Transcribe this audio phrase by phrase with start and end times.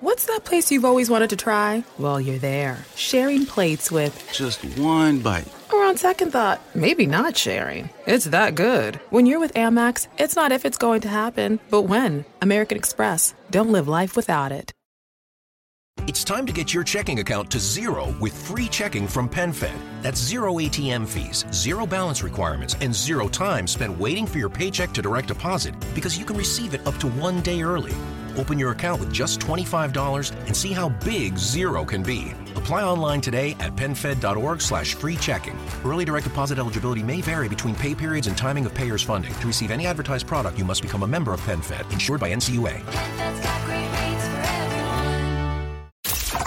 [0.00, 1.82] What's that place you've always wanted to try?
[1.98, 4.30] Well, you're there, sharing plates with.
[4.32, 5.48] Just one bite.
[5.72, 7.90] Or on second thought, maybe not sharing.
[8.06, 9.00] It's that good.
[9.10, 12.24] When you're with Amex, it's not if it's going to happen, but when.
[12.40, 13.34] American Express.
[13.50, 14.70] Don't live life without it.
[16.06, 19.76] It's time to get your checking account to zero with free checking from PenFed.
[20.00, 24.92] That's zero ATM fees, zero balance requirements, and zero time spent waiting for your paycheck
[24.92, 27.92] to direct deposit because you can receive it up to one day early.
[28.38, 32.32] Open your account with just $25 and see how big zero can be.
[32.54, 35.58] Apply online today at PenFed.org slash free checking.
[35.84, 39.34] Early direct deposit eligibility may vary between pay periods and timing of payer's funding.
[39.34, 43.48] To receive any advertised product, you must become a member of PenFed, insured by NCUA.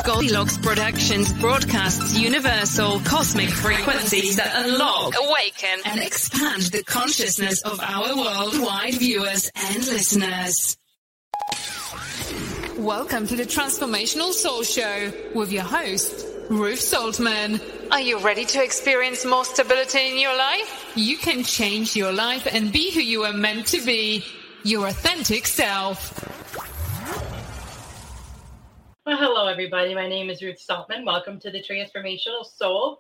[0.04, 8.16] Goldilocks Productions broadcasts universal cosmic frequencies that unlock, awaken, and expand the consciousness of our
[8.16, 10.76] worldwide viewers and listeners.
[12.82, 17.62] Welcome to the Transformational Soul Show with your host, Ruth Soltman.
[17.92, 20.92] Are you ready to experience more stability in your life?
[20.96, 24.26] You can change your life and be who you are meant to be,
[24.64, 26.28] your authentic self.
[29.06, 29.94] Well, hello, everybody.
[29.94, 31.06] My name is Ruth Soltman.
[31.06, 33.00] Welcome to the Transformational Soul.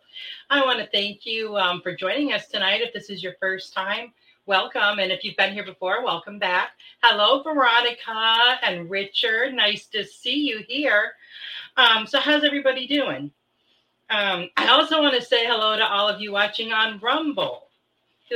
[0.52, 2.82] I want to thank you um, for joining us tonight.
[2.82, 4.14] If this is your first time,
[4.46, 5.00] welcome.
[5.00, 6.72] And if you've been here before, welcome back.
[7.04, 9.54] Hello, Veronica and Richard.
[9.54, 11.14] Nice to see you here.
[11.78, 13.32] Um, so, how's everybody doing?
[14.10, 17.68] Um, I also want to say hello to all of you watching on Rumble.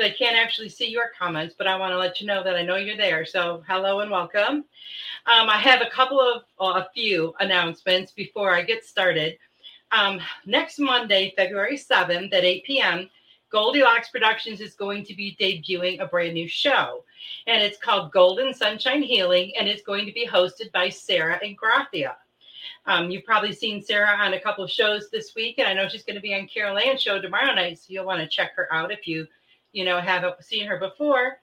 [0.02, 2.64] I can't actually see your comments, but I want to let you know that I
[2.64, 3.26] know you're there.
[3.26, 4.66] So, hello and welcome.
[5.26, 9.38] Um, I have a couple of, uh, a few announcements before I get started.
[9.92, 13.10] Um, next Monday, February 7th at 8 p.m.,
[13.52, 17.04] Goldilocks Productions is going to be debuting a brand new show.
[17.48, 21.58] And it's called Golden Sunshine Healing, and it's going to be hosted by Sarah and
[21.58, 22.16] Grathia.
[22.88, 25.88] Um, you've probably seen Sarah on a couple of shows this week, and I know
[25.88, 28.56] she's going to be on Carol Ann's show tomorrow night, so you'll want to check
[28.56, 29.28] her out if you,
[29.72, 31.38] you know, haven't seen her before.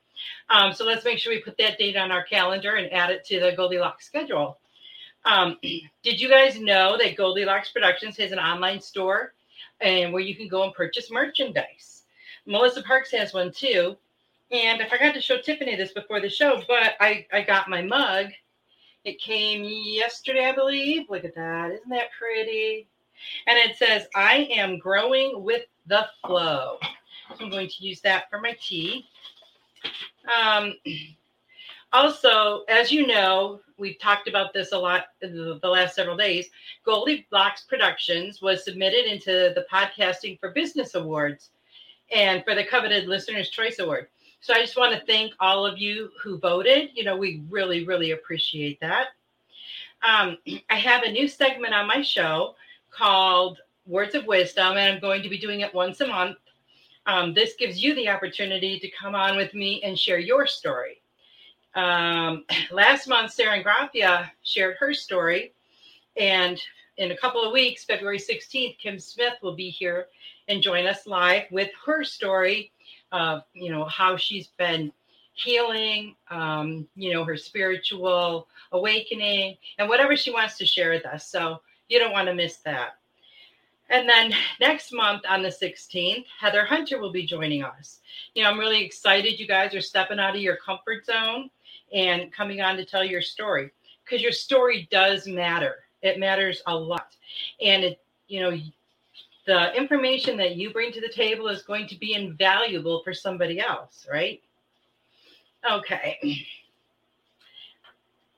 [0.50, 3.24] Um, so let's make sure we put that date on our calendar and add it
[3.26, 4.58] to the Goldilocks schedule.
[5.24, 5.58] Um,
[6.02, 9.34] did you guys know that Goldilocks Productions has an online store
[9.80, 11.91] and where you can go and purchase merchandise?
[12.46, 13.96] Melissa Parks has one too.
[14.50, 17.80] And I forgot to show Tiffany this before the show, but I, I got my
[17.80, 18.26] mug.
[19.04, 21.08] It came yesterday, I believe.
[21.08, 21.72] Look at that.
[21.72, 22.86] Isn't that pretty?
[23.46, 26.78] And it says, I am growing with the flow.
[27.36, 29.06] So I'm going to use that for my tea.
[30.30, 30.74] Um,
[31.92, 36.50] also, as you know, we've talked about this a lot the, the last several days.
[36.84, 41.50] Goldilocks Productions was submitted into the Podcasting for Business Awards
[42.12, 44.08] and for the coveted Listener's Choice Award.
[44.40, 46.90] So I just want to thank all of you who voted.
[46.94, 49.08] You know, we really, really appreciate that.
[50.02, 50.36] Um,
[50.70, 52.54] I have a new segment on my show
[52.90, 56.36] called Words of Wisdom, and I'm going to be doing it once a month.
[57.06, 61.02] Um, this gives you the opportunity to come on with me and share your story.
[61.74, 65.54] Um, last month, Sarah Grathia shared her story,
[66.16, 66.60] and
[66.96, 70.06] in a couple of weeks, February 16th, Kim Smith will be here
[70.48, 72.72] and join us live with her story
[73.12, 74.92] of you know how she's been
[75.34, 81.26] healing, um, you know, her spiritual awakening, and whatever she wants to share with us.
[81.28, 82.98] So you don't want to miss that.
[83.88, 88.00] And then next month on the 16th, Heather Hunter will be joining us.
[88.34, 89.38] You know, I'm really excited.
[89.38, 91.50] You guys are stepping out of your comfort zone
[91.92, 93.70] and coming on to tell your story
[94.04, 95.76] because your story does matter.
[96.02, 97.16] It matters a lot.
[97.60, 98.58] And it, you know,
[99.46, 103.60] the information that you bring to the table is going to be invaluable for somebody
[103.60, 104.40] else, right?
[105.70, 106.46] Okay.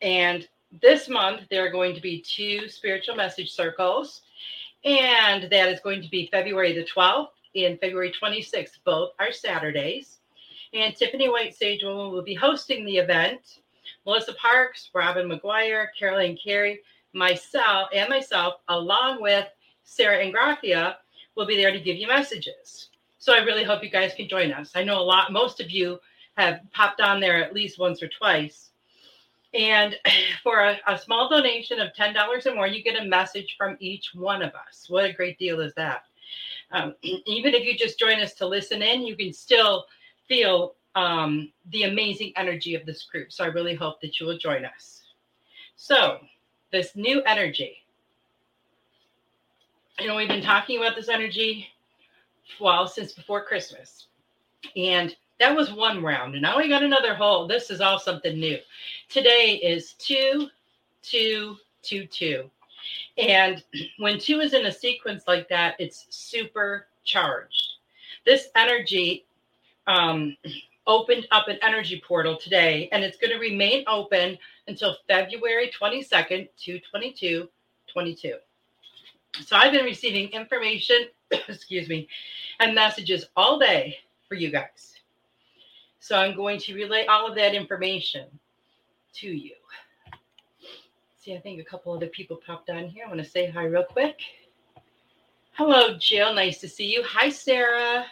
[0.02, 0.46] And
[0.82, 4.22] this month, there are going to be two spiritual message circles,
[4.84, 8.78] and that is going to be February the 12th and February 26th.
[8.84, 10.19] Both are Saturdays.
[10.75, 13.60] And Tiffany White Sage Woman will be hosting the event.
[14.05, 16.81] Melissa Parks, Robin McGuire, Caroline Carey,
[17.14, 19.46] myself, and myself, along with
[19.84, 20.96] Sarah Ingracia,
[21.34, 22.90] will be there to give you messages.
[23.19, 24.72] So I really hope you guys can join us.
[24.75, 25.99] I know a lot, most of you
[26.37, 28.70] have popped on there at least once or twice.
[29.55, 29.96] And
[30.43, 34.10] for a, a small donation of $10 or more, you get a message from each
[34.14, 34.87] one of us.
[34.88, 36.02] What a great deal is that?
[36.72, 39.87] Um, even if you just join us to listen in, you can still
[40.28, 43.32] feel um, the amazing energy of this group.
[43.32, 45.02] So I really hope that you will join us.
[45.76, 46.19] So,
[46.75, 47.85] this new energy.
[50.00, 51.69] You know, we've been talking about this energy,
[52.61, 54.09] well, since before Christmas.
[54.76, 56.35] And that was one round.
[56.35, 57.47] And now we got another hole.
[57.47, 58.59] This is all something new.
[59.09, 60.49] Today is two,
[61.00, 62.50] two, two, two.
[63.19, 63.62] And
[64.00, 67.75] when two is in a sequence like that, it's super charged.
[68.27, 69.27] This energy
[69.87, 70.37] um,
[70.86, 74.38] opened up an energy portal today, and it's going to remain open
[74.69, 77.48] until February 22nd, 222
[77.92, 78.34] 22.
[79.42, 81.06] So I've been receiving information,
[81.48, 82.08] excuse me,
[82.60, 83.96] and messages all day
[84.28, 84.94] for you guys.
[86.00, 88.26] So I'm going to relay all of that information
[89.14, 89.54] to you.
[91.19, 93.06] See, I think a couple other people popped on here.
[93.06, 94.20] I want to say hi real quick.
[95.52, 96.34] Hello, Jill.
[96.34, 97.02] Nice to see you.
[97.04, 98.04] Hi, Sarah.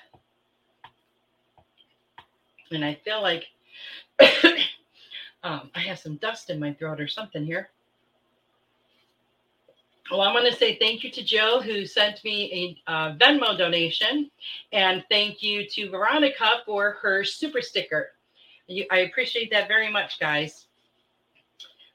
[2.75, 3.47] And I feel like
[5.43, 7.71] um, I have some dust in my throat or something here.
[10.11, 13.57] Well, I want to say thank you to Jill who sent me a uh, Venmo
[13.57, 14.31] donation,
[14.73, 18.11] and thank you to Veronica for her super sticker.
[18.67, 20.67] You, I appreciate that very much, guys.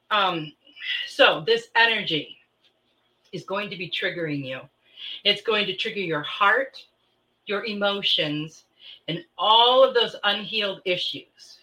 [0.09, 0.53] Um,
[1.07, 2.37] so this energy
[3.33, 4.61] is going to be triggering you.
[5.23, 6.83] It's going to trigger your heart,
[7.45, 8.63] your emotions,
[9.07, 11.59] and all of those unhealed issues.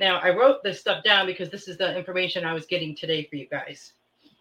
[0.00, 3.26] Now, I wrote this stuff down because this is the information I was getting today
[3.30, 3.92] for you guys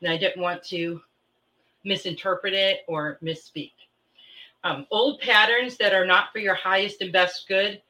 [0.02, 1.02] and I didn't want to
[1.84, 3.74] misinterpret it or misspeak.
[4.64, 7.82] Um, old patterns that are not for your highest and best good,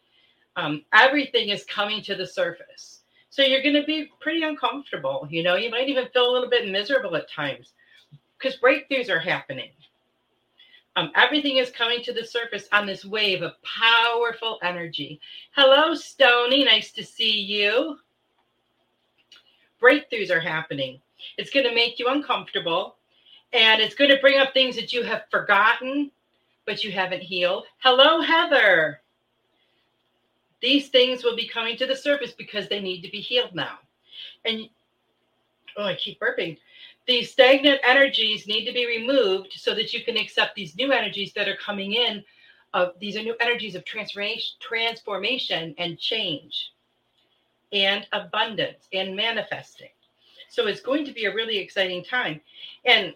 [0.56, 3.02] um, everything is coming to the surface.
[3.30, 5.28] So you're going to be pretty uncomfortable.
[5.30, 7.74] You know, you might even feel a little bit miserable at times
[8.38, 9.72] because breakthroughs are happening.
[10.98, 15.22] Um, everything is coming to the surface on this wave of powerful energy.
[15.56, 16.66] Hello, Stony.
[16.66, 17.98] Nice to see you.
[19.82, 21.00] Breakthroughs are happening.
[21.38, 22.98] It's going to make you uncomfortable
[23.54, 26.12] and it's going to bring up things that you have forgotten,
[26.66, 27.66] but you haven't healed.
[27.80, 29.02] Hello, Heather.
[30.62, 33.80] These things will be coming to the surface because they need to be healed now.
[34.46, 34.70] And
[35.78, 36.58] oh, I keep burping.
[37.08, 41.34] These stagnant energies need to be removed so that you can accept these new energies
[41.34, 42.24] that are coming in.
[42.74, 46.72] Of these are new energies of transformation, transformation and change,
[47.74, 49.90] and abundance and manifesting.
[50.50, 52.40] So it's going to be a really exciting time.
[52.86, 53.14] And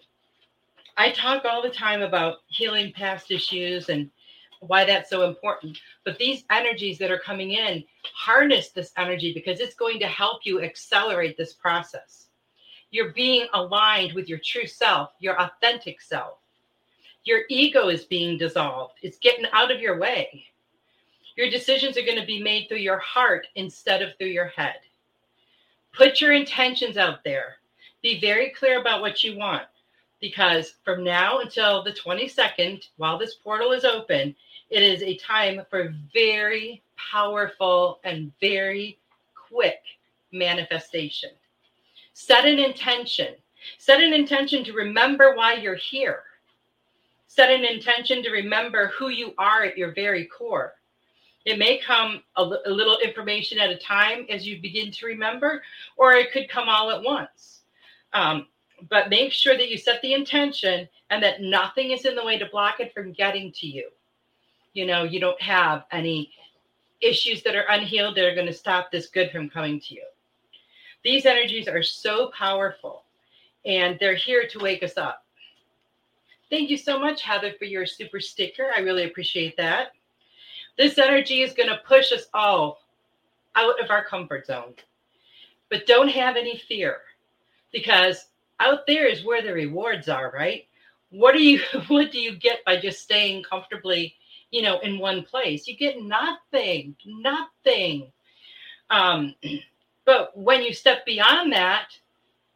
[0.96, 4.10] I talk all the time about healing past issues and
[4.60, 5.78] why that's so important.
[6.04, 10.40] But these energies that are coming in, harness this energy because it's going to help
[10.44, 12.25] you accelerate this process.
[12.90, 16.38] You're being aligned with your true self, your authentic self.
[17.24, 20.44] Your ego is being dissolved, it's getting out of your way.
[21.36, 24.76] Your decisions are going to be made through your heart instead of through your head.
[25.92, 27.56] Put your intentions out there.
[28.02, 29.66] Be very clear about what you want
[30.20, 34.34] because from now until the 22nd, while this portal is open,
[34.70, 38.98] it is a time for very powerful and very
[39.34, 39.80] quick
[40.32, 41.30] manifestation.
[42.18, 43.34] Set an intention.
[43.76, 46.22] Set an intention to remember why you're here.
[47.26, 50.72] Set an intention to remember who you are at your very core.
[51.44, 55.62] It may come a, a little information at a time as you begin to remember,
[55.98, 57.60] or it could come all at once.
[58.14, 58.46] Um,
[58.88, 62.38] but make sure that you set the intention and that nothing is in the way
[62.38, 63.90] to block it from getting to you.
[64.72, 66.32] You know, you don't have any
[67.02, 70.04] issues that are unhealed that are going to stop this good from coming to you.
[71.06, 73.04] These energies are so powerful
[73.64, 75.24] and they're here to wake us up.
[76.50, 78.72] Thank you so much, Heather, for your super sticker.
[78.76, 79.92] I really appreciate that.
[80.76, 82.80] This energy is going to push us all
[83.54, 84.74] out of our comfort zone.
[85.70, 86.96] But don't have any fear
[87.72, 90.66] because out there is where the rewards are, right?
[91.10, 94.16] What do you what do you get by just staying comfortably,
[94.50, 95.68] you know, in one place?
[95.68, 98.10] You get nothing, nothing.
[98.90, 99.36] Um,
[100.06, 101.88] but when you step beyond that,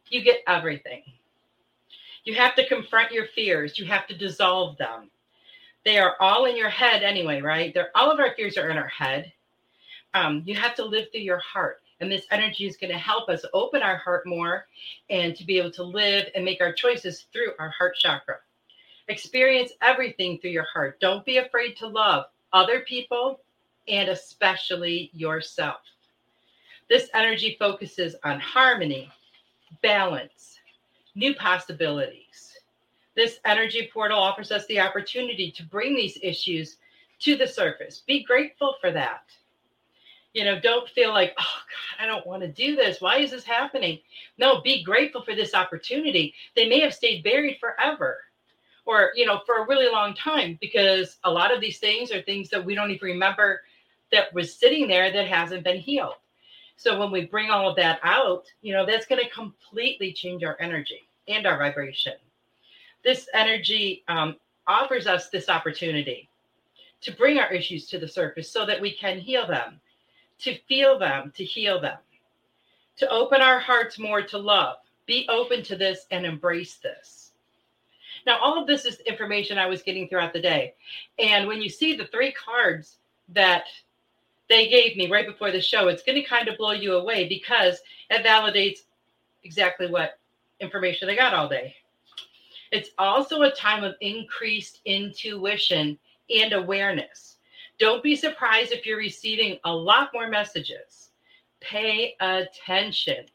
[0.09, 1.03] you get everything.
[2.23, 3.77] You have to confront your fears.
[3.77, 5.11] You have to dissolve them.
[5.83, 7.73] They are all in your head anyway, right?
[7.73, 9.31] They're all of our fears are in our head.
[10.13, 11.81] Um, you have to live through your heart.
[11.99, 14.65] And this energy is going to help us open our heart more
[15.09, 18.37] and to be able to live and make our choices through our heart chakra.
[19.07, 20.99] Experience everything through your heart.
[20.99, 23.41] Don't be afraid to love other people
[23.87, 25.81] and especially yourself.
[26.91, 29.09] This energy focuses on harmony,
[29.81, 30.59] balance,
[31.15, 32.57] new possibilities.
[33.15, 36.79] This energy portal offers us the opportunity to bring these issues
[37.21, 38.03] to the surface.
[38.05, 39.23] Be grateful for that.
[40.33, 42.99] You know, don't feel like, oh God, I don't want to do this.
[42.99, 43.99] Why is this happening?
[44.37, 46.33] No, be grateful for this opportunity.
[46.57, 48.17] They may have stayed buried forever
[48.85, 52.21] or, you know, for a really long time because a lot of these things are
[52.21, 53.61] things that we don't even remember
[54.11, 56.15] that was sitting there that hasn't been healed.
[56.81, 60.43] So when we bring all of that out, you know, that's going to completely change
[60.43, 62.13] our energy and our vibration.
[63.03, 64.35] This energy um,
[64.65, 66.27] offers us this opportunity
[67.01, 69.79] to bring our issues to the surface so that we can heal them,
[70.39, 71.99] to feel them, to heal them,
[72.97, 74.77] to open our hearts more to love.
[75.05, 77.33] Be open to this and embrace this.
[78.25, 80.73] Now, all of this is information I was getting throughout the day.
[81.19, 82.97] And when you see the three cards
[83.29, 83.65] that
[84.51, 87.27] they gave me right before the show, it's going to kind of blow you away
[87.27, 87.79] because
[88.09, 88.79] it validates
[89.43, 90.19] exactly what
[90.59, 91.75] information I got all day.
[92.71, 95.97] It's also a time of increased intuition
[96.29, 97.37] and awareness.
[97.79, 101.09] Don't be surprised if you're receiving a lot more messages.
[101.61, 103.25] Pay attention,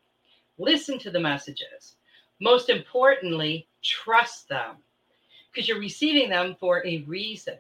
[0.59, 1.97] listen to the messages.
[2.41, 4.77] Most importantly, trust them
[5.51, 7.57] because you're receiving them for a reason.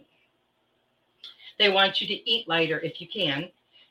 [1.58, 3.48] They want you to eat lighter if you can,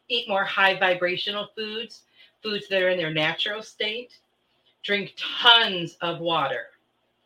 [0.07, 2.03] eat more high vibrational foods,
[2.43, 4.17] foods that are in their natural state,
[4.83, 6.67] drink tons of water,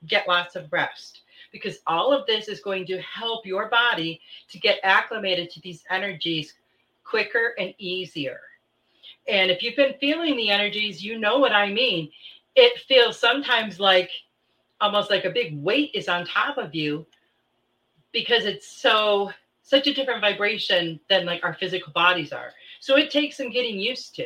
[0.07, 4.59] get lots of rest, because all of this is going to help your body to
[4.59, 6.53] get acclimated to these energies
[7.03, 8.39] quicker and easier.
[9.27, 12.11] And if you've been feeling the energies, you know what I mean.
[12.55, 14.09] It feels sometimes like
[14.81, 17.05] almost like a big weight is on top of you
[18.11, 19.31] because it's so
[19.69, 22.51] such a different vibration than like our physical bodies are.
[22.79, 24.25] So it takes some getting used to,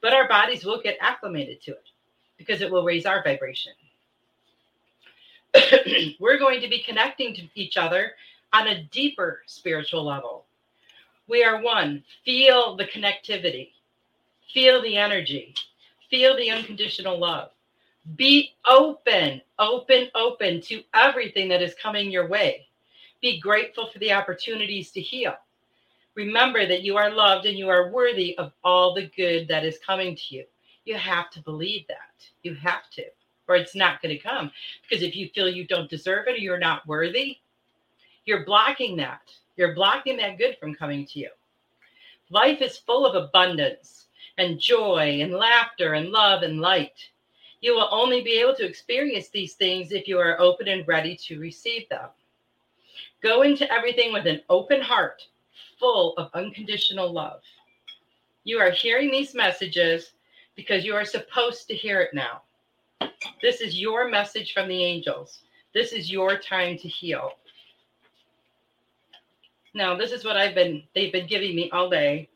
[0.00, 1.90] but our bodies will get acclimated to it
[2.38, 3.72] because it will raise our vibration.
[6.18, 8.12] We're going to be connecting to each other
[8.52, 10.44] on a deeper spiritual level.
[11.28, 12.02] We are one.
[12.24, 13.70] Feel the connectivity,
[14.52, 15.54] feel the energy,
[16.10, 17.50] feel the unconditional love.
[18.16, 22.66] Be open, open, open to everything that is coming your way
[23.24, 25.32] be grateful for the opportunities to heal.
[26.14, 29.78] Remember that you are loved and you are worthy of all the good that is
[29.78, 30.44] coming to you.
[30.84, 32.28] You have to believe that.
[32.42, 33.04] You have to,
[33.48, 34.50] or it's not going to come.
[34.82, 37.38] Because if you feel you don't deserve it or you're not worthy,
[38.26, 39.32] you're blocking that.
[39.56, 41.30] You're blocking that good from coming to you.
[42.28, 47.08] Life is full of abundance and joy and laughter and love and light.
[47.62, 51.16] You will only be able to experience these things if you are open and ready
[51.24, 52.10] to receive them.
[53.24, 55.22] Go into everything with an open heart,
[55.80, 57.40] full of unconditional love.
[58.44, 60.12] You are hearing these messages
[60.56, 62.42] because you are supposed to hear it now.
[63.40, 65.40] This is your message from the angels.
[65.72, 67.30] This is your time to heal.
[69.72, 72.28] Now, this is what I've been, they've been giving me all day.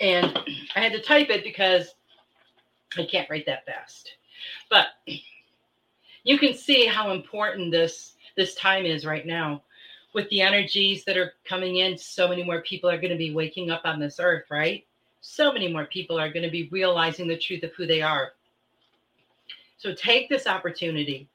[0.00, 0.38] And
[0.76, 1.94] I had to type it because
[2.98, 4.16] I can't write that fast.
[4.68, 4.88] But
[6.24, 9.62] you can see how important this this time is right now.
[10.14, 13.34] With the energies that are coming in, so many more people are going to be
[13.34, 14.86] waking up on this earth, right?
[15.20, 18.32] So many more people are going to be realizing the truth of who they are.
[19.76, 21.28] So take this opportunity,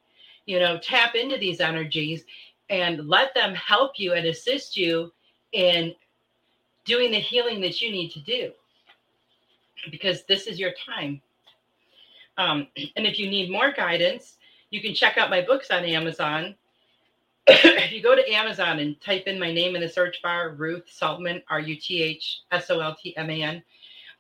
[0.46, 2.24] you know, tap into these energies
[2.70, 5.12] and let them help you and assist you
[5.52, 5.94] in
[6.86, 8.52] doing the healing that you need to do
[9.92, 11.22] because this is your time.
[12.38, 14.38] Um, and if you need more guidance,
[14.72, 16.56] you can check out my books on Amazon
[17.48, 20.86] if you go to Amazon and type in my name in the search bar, Ruth
[20.88, 23.64] Soltman, R U T H S O L T M A N,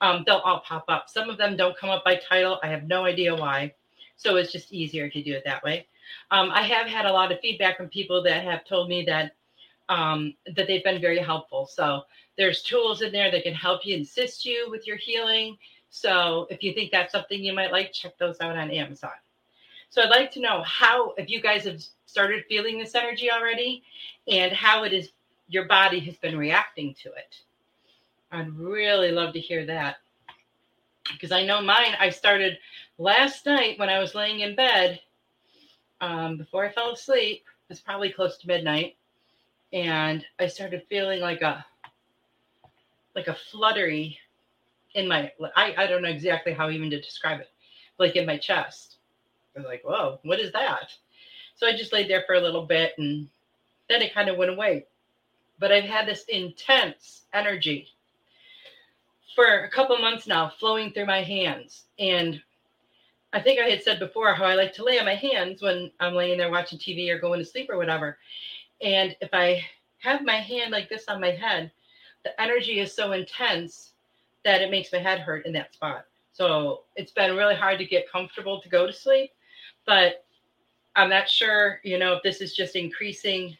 [0.01, 1.09] um, they'll all pop up.
[1.09, 2.59] Some of them don't come up by title.
[2.63, 3.73] I have no idea why.
[4.15, 5.87] So it's just easier to do it that way.
[6.31, 9.33] Um, I have had a lot of feedback from people that have told me that
[9.89, 11.65] um, that they've been very helpful.
[11.65, 12.03] So
[12.37, 15.57] there's tools in there that can help you assist you with your healing.
[15.89, 19.11] So if you think that's something you might like, check those out on Amazon.
[19.89, 23.83] So I'd like to know how, if you guys have started feeling this energy already,
[24.27, 25.09] and how it is
[25.47, 27.41] your body has been reacting to it.
[28.31, 29.97] I'd really love to hear that
[31.11, 31.95] because I know mine.
[31.99, 32.59] I started
[32.99, 34.99] last night when I was laying in bed
[36.01, 37.43] um, before I fell asleep.
[37.47, 38.95] It was probably close to midnight,
[39.73, 41.65] and I started feeling like a
[43.15, 44.19] like a fluttery
[44.93, 45.31] in my.
[45.55, 47.49] I I don't know exactly how even to describe it,
[47.97, 48.98] like in my chest.
[49.59, 50.93] I was like, "Whoa, what is that?"
[51.55, 53.29] So I just laid there for a little bit, and
[53.89, 54.85] then it kind of went away.
[55.59, 57.89] But I've had this intense energy
[59.35, 61.85] for a couple months now flowing through my hands.
[61.97, 62.41] And
[63.33, 65.91] I think I had said before how I like to lay on my hands when
[65.99, 68.17] I'm laying there watching TV or going to sleep or whatever.
[68.81, 69.63] And if I
[69.99, 71.71] have my hand like this on my head,
[72.23, 73.93] the energy is so intense
[74.43, 76.05] that it makes my head hurt in that spot.
[76.33, 79.31] So it's been really hard to get comfortable to go to sleep.
[79.89, 80.23] But
[80.95, 83.57] I'm not sure, you know, if this is just increasing,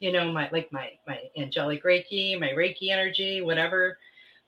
[0.00, 3.98] you know, my like my my angelic Reiki, my Reiki energy, whatever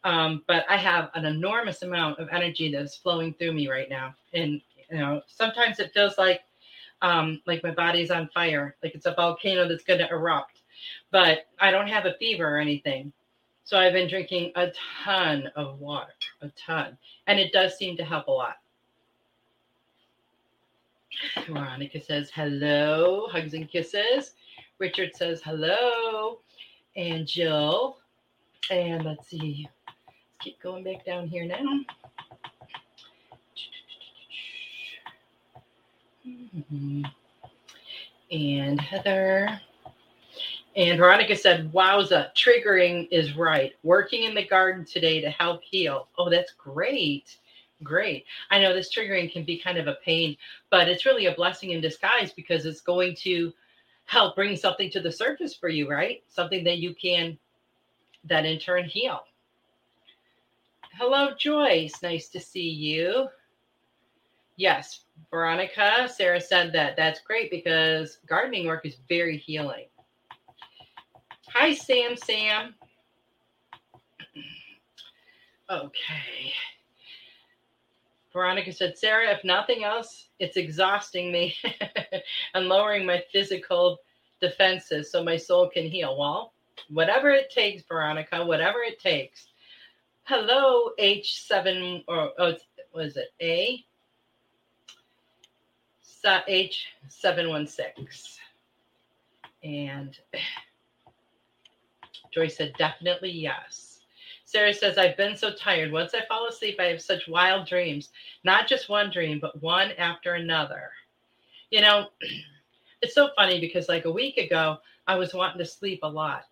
[0.05, 4.15] um, but I have an enormous amount of energy that's flowing through me right now.
[4.33, 4.61] And
[4.91, 6.41] you know, sometimes it feels like
[7.03, 10.63] um, like my body's on fire, like it's a volcano that's going to erupt.
[11.11, 13.13] But I don't have a fever or anything.
[13.65, 14.73] So I've been drinking a
[15.05, 16.13] ton of water,
[16.43, 16.97] a ton.
[17.27, 18.57] And it does seem to help a lot.
[21.47, 24.33] Veronica says hello, hugs and kisses.
[24.79, 26.41] Richard says hello.
[26.97, 27.99] And Jill.
[28.71, 30.09] And let's see, let's
[30.41, 31.81] keep going back down here now.
[36.27, 37.03] Mm-hmm.
[38.31, 39.61] And Heather.
[40.77, 43.75] And Veronica said, Wowza, triggering is right.
[43.83, 46.09] Working in the garden today to help heal.
[46.17, 47.39] Oh, that's great.
[47.83, 48.27] Great.
[48.51, 50.37] I know this triggering can be kind of a pain,
[50.71, 53.53] but it's really a blessing in disguise because it's going to
[54.05, 56.23] help bring something to the surface for you, right?
[56.29, 57.39] Something that you can,
[58.25, 59.21] that in turn heal.
[60.99, 62.03] Hello, Joyce.
[62.03, 63.29] Nice to see you.
[64.57, 66.97] Yes, Veronica, Sarah said that.
[66.97, 69.87] That's great because gardening work is very healing.
[71.49, 72.17] Hi, Sam.
[72.17, 72.75] Sam.
[75.71, 76.53] Okay.
[78.33, 81.55] Veronica said, Sarah, if nothing else, it's exhausting me
[82.55, 83.99] and lowering my physical
[84.41, 86.17] defenses so my soul can heal.
[86.17, 86.53] Well,
[86.89, 89.51] whatever it takes, Veronica, whatever it takes
[90.31, 92.55] hello H7 or oh,
[92.95, 93.85] was it A?
[96.25, 98.39] H716.
[99.65, 100.17] And
[102.33, 103.90] Joy said, definitely yes.
[104.51, 105.93] Sarah says, I've been so tired.
[105.93, 108.09] Once I fall asleep, I have such wild dreams.
[108.43, 110.91] Not just one dream, but one after another.
[111.71, 112.09] You know,
[113.01, 116.47] it's so funny because like a week ago, I was wanting to sleep a lot.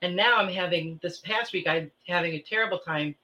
[0.00, 3.16] And now I'm having this past week, I'm having a terrible time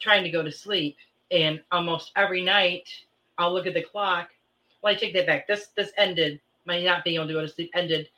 [0.00, 0.96] trying to go to sleep.
[1.30, 2.88] And almost every night
[3.36, 4.30] I'll look at the clock.
[4.80, 5.46] Well, I take that back.
[5.46, 6.40] This this ended.
[6.64, 8.08] My not being able to go to sleep ended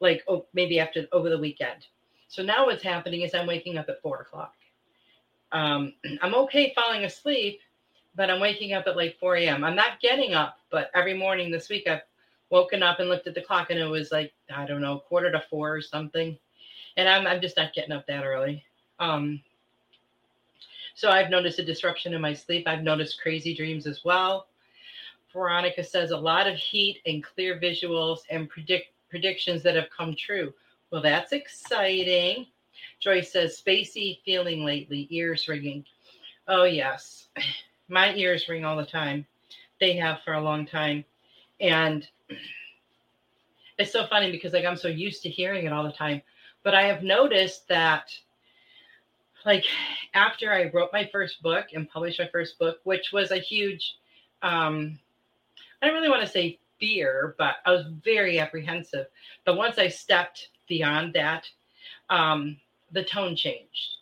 [0.00, 1.86] like oh maybe after over the weekend.
[2.28, 4.52] So now what's happening is I'm waking up at four o'clock.
[5.52, 7.60] Um, I'm okay falling asleep,
[8.14, 9.64] but I'm waking up at like 4 a.m.
[9.64, 12.02] I'm not getting up, but every morning this week I've
[12.50, 15.30] woken up and looked at the clock and it was like, I don't know, quarter
[15.30, 16.38] to four or something
[16.98, 18.64] and I'm, I'm just not getting up that early.
[18.98, 19.40] Um,
[20.94, 22.66] so I've noticed a disruption in my sleep.
[22.66, 24.48] I've noticed crazy dreams as well.
[25.32, 30.16] Veronica says a lot of heat and clear visuals and predict predictions that have come
[30.18, 30.52] true.
[30.90, 32.46] Well, that's exciting.
[33.00, 35.84] Joyce says spacey feeling lately, ears ringing.
[36.46, 37.28] Oh yes,
[37.88, 39.26] my ears ring all the time.
[39.80, 41.04] They have for a long time,
[41.60, 42.06] and
[43.78, 46.22] it's so funny because like I'm so used to hearing it all the time.
[46.64, 48.10] But I have noticed that,
[49.46, 49.64] like,
[50.14, 53.96] after I wrote my first book and published my first book, which was a huge,
[54.42, 54.98] um,
[55.80, 59.06] I don't really want to say fear, but I was very apprehensive.
[59.44, 61.48] But once I stepped beyond that,
[62.10, 62.58] um,
[62.92, 63.96] the tone changed.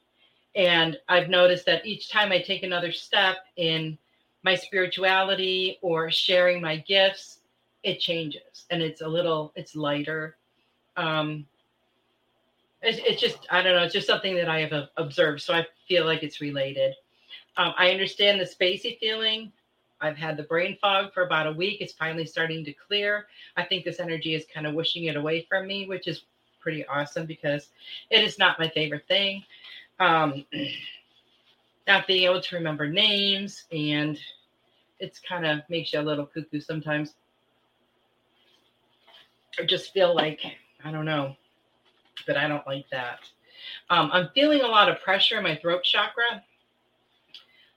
[0.55, 3.99] And I've noticed that each time I take another step in
[4.42, 7.40] my spirituality or sharing my gifts,
[7.83, 10.37] it changes and it's a little, it's lighter
[10.96, 11.46] Um,
[12.83, 13.83] it's, it's just I don't know.
[13.85, 16.94] It's just something that I have observed, so I feel like it's related.
[17.57, 19.53] Um, I understand the spacey feeling.
[20.01, 21.81] I've had the brain fog for about a week.
[21.81, 23.27] It's finally starting to clear.
[23.57, 26.22] I think this energy is kind of wishing it away from me, which is
[26.66, 27.68] pretty awesome because
[28.11, 29.44] it is not my favorite thing.
[30.00, 30.44] Um,
[31.87, 34.18] not being able to remember names and
[34.98, 37.14] it's kind of makes you a little cuckoo sometimes.
[39.61, 40.40] I just feel like,
[40.85, 41.37] I don't know,
[42.26, 43.20] but I don't like that.
[43.88, 46.42] Um, I'm feeling a lot of pressure in my throat chakra.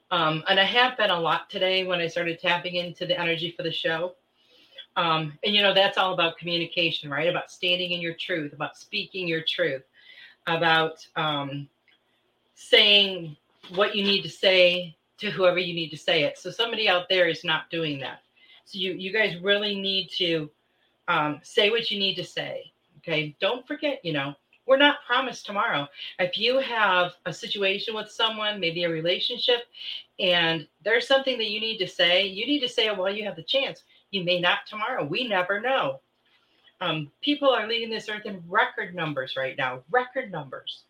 [0.09, 3.53] Um, and I have been a lot today when I started tapping into the energy
[3.55, 4.15] for the show.
[4.95, 7.29] Um, and you know, that's all about communication, right?
[7.29, 9.83] About standing in your truth, about speaking your truth,
[10.47, 11.69] about um,
[12.55, 13.37] saying
[13.73, 16.37] what you need to say to whoever you need to say it.
[16.37, 18.21] So somebody out there is not doing that.
[18.65, 20.49] So you you guys really need to
[21.07, 22.71] um, say what you need to say.
[22.99, 24.03] Okay, don't forget.
[24.03, 25.87] You know, we're not promised tomorrow.
[26.19, 29.61] If you have a situation with someone, maybe a relationship,
[30.19, 33.23] and there's something that you need to say, you need to say it while you
[33.25, 33.83] have the chance.
[34.11, 35.03] You may not tomorrow.
[35.03, 36.01] We never know.
[36.81, 40.83] Um, people are leaving this earth in record numbers right now, record numbers.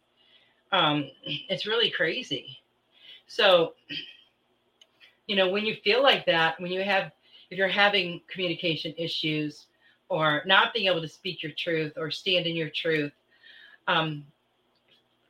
[0.71, 2.59] Um, it's really crazy.
[3.27, 3.73] So,
[5.27, 7.11] you know, when you feel like that, when you have,
[7.49, 9.65] if you're having communication issues
[10.09, 13.11] or not being able to speak your truth or stand in your truth,
[13.87, 14.23] um,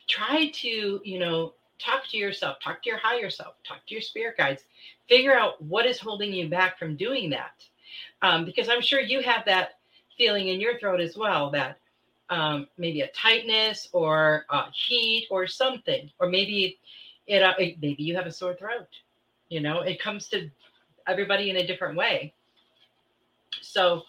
[0.07, 4.01] try to, you know, talk to yourself, talk to your higher self, talk to your
[4.01, 4.63] spirit guides,
[5.07, 7.63] figure out what is holding you back from doing that.
[8.21, 9.79] Um, because I'm sure you have that
[10.17, 11.77] feeling in your throat as well that
[12.29, 16.77] um, maybe a tightness or a heat or something, or maybe
[17.27, 18.87] it, uh, it, maybe you have a sore throat.
[19.49, 20.49] You know, it comes to
[21.07, 22.33] everybody in a different way.
[23.61, 24.03] So,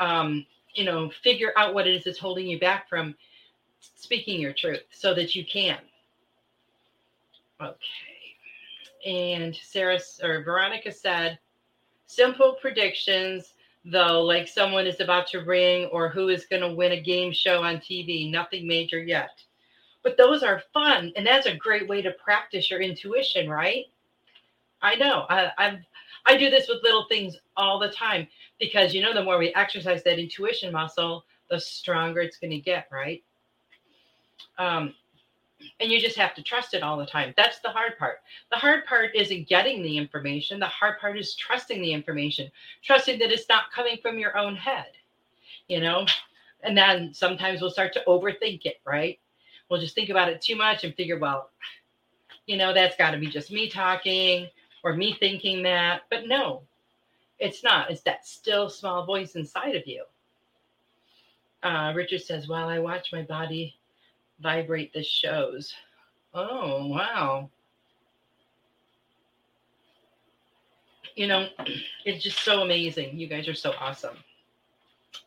[0.00, 3.14] um, you know, figure out what it is that's holding you back from
[3.80, 5.78] speaking your truth so that you can.
[7.60, 7.76] Okay.
[9.04, 11.38] And Sarah or Veronica said,
[12.14, 16.92] simple predictions, though, like someone is about to ring or who is going to win
[16.92, 18.30] a game show on TV.
[18.30, 19.42] Nothing major yet.
[20.02, 21.12] But those are fun.
[21.16, 23.86] And that's a great way to practice your intuition, right?
[24.82, 25.26] I know.
[25.28, 25.78] I, I've
[26.24, 28.28] I do this with little things all the time
[28.60, 32.58] because you know the more we exercise that intuition muscle, the stronger it's going to
[32.58, 33.22] get, right?
[34.58, 34.94] Um,
[35.80, 37.34] and you just have to trust it all the time.
[37.36, 38.18] That's the hard part.
[38.50, 40.60] The hard part isn't getting the information.
[40.60, 42.50] The hard part is trusting the information,
[42.82, 44.92] trusting that it's not coming from your own head,
[45.68, 46.06] you know?
[46.62, 49.18] And then sometimes we'll start to overthink it, right?
[49.68, 51.50] We'll just think about it too much and figure, well,
[52.46, 54.48] you know, that's got to be just me talking
[54.84, 56.02] or me thinking that.
[56.10, 56.62] But no,
[57.38, 57.90] it's not.
[57.90, 60.04] It's that still small voice inside of you.
[61.62, 63.76] Uh, Richard says, while I watch my body
[64.42, 65.74] vibrate the shows.
[66.34, 67.50] Oh, wow.
[71.14, 71.48] You know,
[72.04, 73.18] it's just so amazing.
[73.18, 74.16] You guys are so awesome.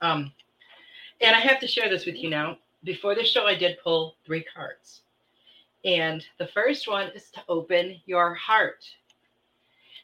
[0.01, 0.31] Um,
[1.21, 2.57] and I have to share this with you now.
[2.83, 5.01] Before the show, I did pull three cards.
[5.83, 8.83] And the first one is to open your heart.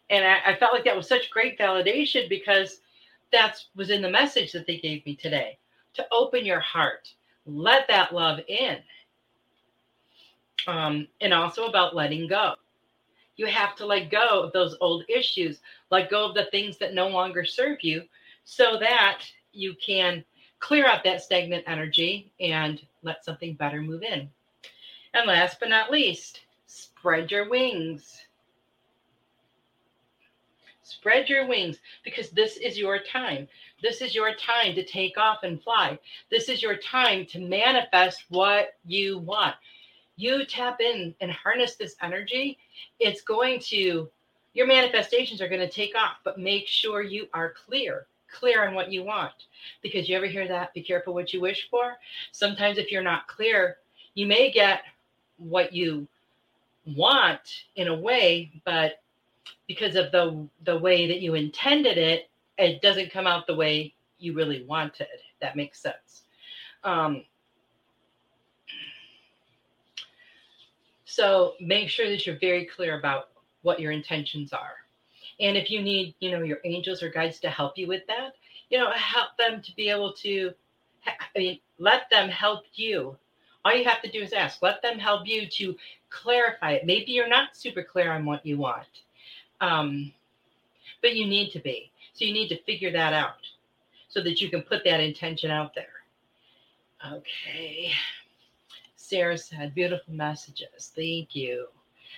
[0.09, 2.81] And I, I felt like that was such great validation because
[3.31, 5.57] that was in the message that they gave me today
[5.93, 7.13] to open your heart,
[7.45, 8.77] let that love in
[10.67, 12.55] um, and also about letting go.
[13.37, 16.93] You have to let go of those old issues, let go of the things that
[16.93, 18.03] no longer serve you,
[18.43, 20.23] so that you can
[20.59, 24.29] clear out that stagnant energy and let something better move in.
[25.13, 28.25] And last but not least, spread your wings.
[30.83, 33.47] Spread your wings because this is your time.
[33.81, 35.97] This is your time to take off and fly.
[36.29, 39.55] This is your time to manifest what you want
[40.15, 42.57] you tap in and harness this energy,
[42.99, 44.09] it's going to,
[44.53, 48.73] your manifestations are going to take off, but make sure you are clear, clear on
[48.73, 49.33] what you want.
[49.81, 50.73] Because you ever hear that?
[50.73, 51.95] Be careful what you wish for.
[52.31, 53.77] Sometimes, if you're not clear,
[54.13, 54.81] you may get
[55.37, 56.07] what you
[56.95, 59.01] want in a way, but
[59.67, 63.93] because of the the way that you intended it, it doesn't come out the way
[64.19, 65.07] you really wanted.
[65.41, 66.23] That makes sense.
[66.83, 67.23] Um,
[71.11, 73.31] So make sure that you're very clear about
[73.63, 74.75] what your intentions are.
[75.41, 78.35] And if you need, you know, your angels or guides to help you with that,
[78.69, 80.53] you know, help them to be able to,
[81.05, 83.17] I mean, let them help you.
[83.65, 84.61] All you have to do is ask.
[84.61, 85.75] Let them help you to
[86.09, 86.85] clarify it.
[86.85, 88.87] Maybe you're not super clear on what you want,
[89.59, 90.13] um,
[91.01, 91.91] but you need to be.
[92.13, 93.45] So you need to figure that out
[94.07, 96.05] so that you can put that intention out there.
[97.13, 97.91] Okay.
[99.11, 100.93] Sarah said, beautiful messages.
[100.95, 101.67] Thank you.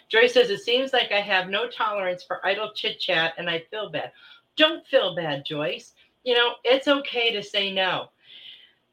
[0.09, 3.63] Joyce says, it seems like I have no tolerance for idle chit chat and I
[3.71, 4.11] feel bad.
[4.57, 5.93] Don't feel bad, Joyce.
[6.23, 8.09] You know, it's okay to say no.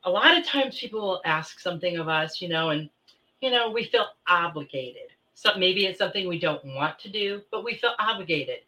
[0.04, 2.88] A lot of times people will ask something of us, you know, and,
[3.42, 5.10] you know, we feel obligated.
[5.34, 8.60] So maybe it's something we don't want to do, but we feel obligated.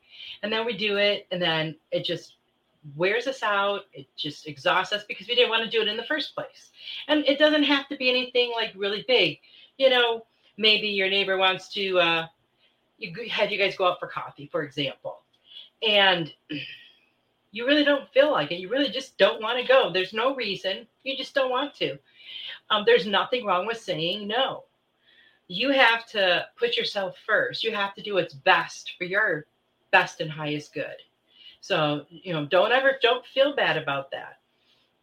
[0.43, 2.37] And then we do it, and then it just
[2.97, 3.83] wears us out.
[3.93, 6.71] It just exhausts us because we didn't want to do it in the first place.
[7.09, 9.39] And it doesn't have to be anything like really big.
[9.79, 12.27] You know, maybe your neighbor wants to uh,
[12.99, 15.23] you have you guys go out for coffee, for example,
[15.87, 16.33] and
[17.53, 18.61] you really don't feel like it.
[18.61, 19.93] You really just don't want to go.
[19.93, 20.87] There's no reason.
[21.03, 21.99] You just don't want to.
[22.71, 24.65] Um, there's nothing wrong with saying no.
[25.49, 27.63] You have to put yourself first.
[27.63, 29.47] You have to do what's best for your
[29.91, 30.97] best and highest good.
[31.63, 34.41] So, you know, don't ever don't feel bad about that.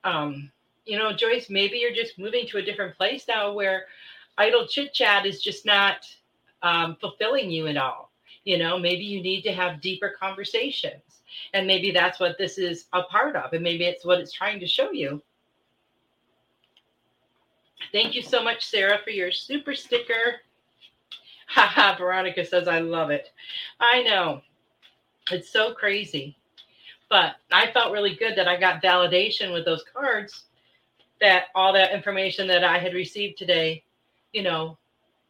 [0.04, 0.52] Um,
[0.86, 3.86] you know, Joyce, maybe you're just moving to a different place now where
[4.38, 6.06] idle chit chat is just not
[6.62, 8.12] um, fulfilling you at all.
[8.44, 11.02] You know, maybe you need to have deeper conversations.
[11.54, 13.54] And maybe that's what this is a part of.
[13.54, 15.22] And maybe it's what it's trying to show you.
[17.94, 20.42] Thank you so much, Sarah, for your super sticker.
[21.48, 23.30] Haha, Veronica says, I love it.
[23.80, 24.42] I know.
[25.32, 26.39] It's so crazy.
[27.10, 30.44] But I felt really good that I got validation with those cards
[31.22, 33.84] that all that information that I had received today,
[34.32, 34.78] you know,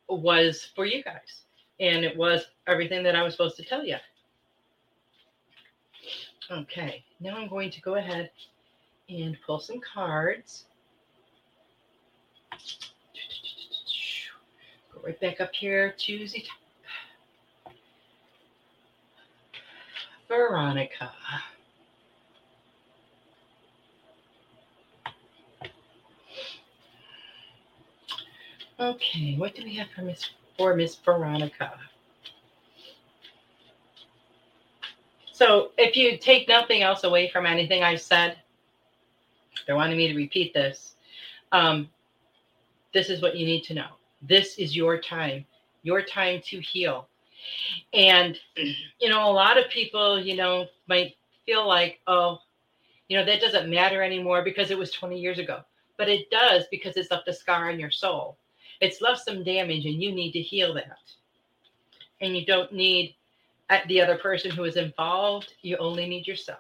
[0.07, 1.43] was for you guys.
[1.79, 3.95] And it was everything that I was supposed to tell you.
[6.51, 8.31] Okay, now I'm going to go ahead
[9.07, 10.65] and pull some cards.
[14.93, 17.73] Go right back up here to the top.
[20.27, 21.11] Veronica.
[28.79, 31.73] Okay, what do we have for Miss for Miss Veronica?
[35.33, 38.37] So if you take nothing else away from anything I've said,
[39.65, 40.95] they're wanting me to repeat this.
[41.51, 41.89] Um,
[42.93, 43.87] this is what you need to know.
[44.21, 45.45] This is your time,
[45.83, 47.07] your time to heal.
[47.93, 51.15] And, you know, a lot of people, you know, might
[51.45, 52.39] feel like, oh,
[53.09, 55.61] you know, that doesn't matter anymore because it was 20 years ago.
[55.97, 58.37] But it does because it's left a scar on your soul.
[58.81, 60.97] It's left some damage and you need to heal that.
[62.21, 63.15] And you don't need
[63.69, 66.59] uh, the other person who is involved, you only need yourself.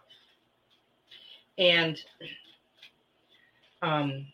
[1.57, 1.99] And
[3.81, 4.27] um,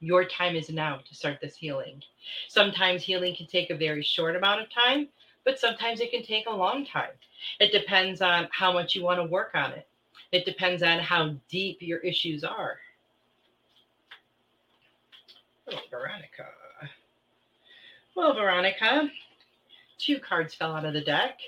[0.00, 2.02] your time is now to start this healing.
[2.48, 5.08] Sometimes healing can take a very short amount of time,
[5.44, 7.10] but sometimes it can take a long time.
[7.60, 9.86] It depends on how much you want to work on it.
[10.32, 12.78] It depends on how deep your issues are.
[15.70, 16.46] Oh, Veronica.
[18.14, 19.10] Well, Veronica,
[19.98, 21.40] two cards fell out of the deck.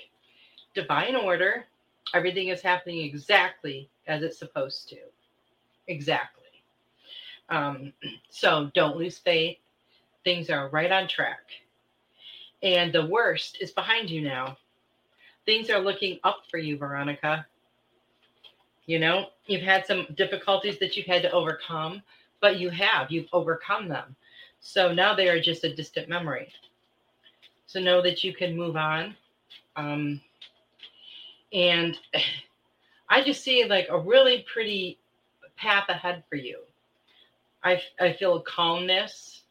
[0.73, 1.65] Divine order.
[2.13, 4.97] Everything is happening exactly as it's supposed to.
[5.87, 6.43] Exactly.
[7.49, 7.93] Um,
[8.29, 9.57] so don't lose faith.
[10.25, 11.39] Things are right on track.
[12.61, 14.57] And the worst is behind you now.
[15.45, 17.45] Things are looking up for you, Veronica.
[18.87, 22.01] You know, you've had some difficulties that you've had to overcome,
[22.41, 23.11] but you have.
[23.11, 24.15] You've overcome them.
[24.67, 26.51] So now they are just a distant memory.
[27.67, 29.15] So know that you can move on.
[29.77, 30.19] Um,
[31.53, 31.97] and
[33.09, 34.99] I just see like a really pretty
[35.55, 36.59] path ahead for you.
[37.63, 39.43] I, I feel calmness.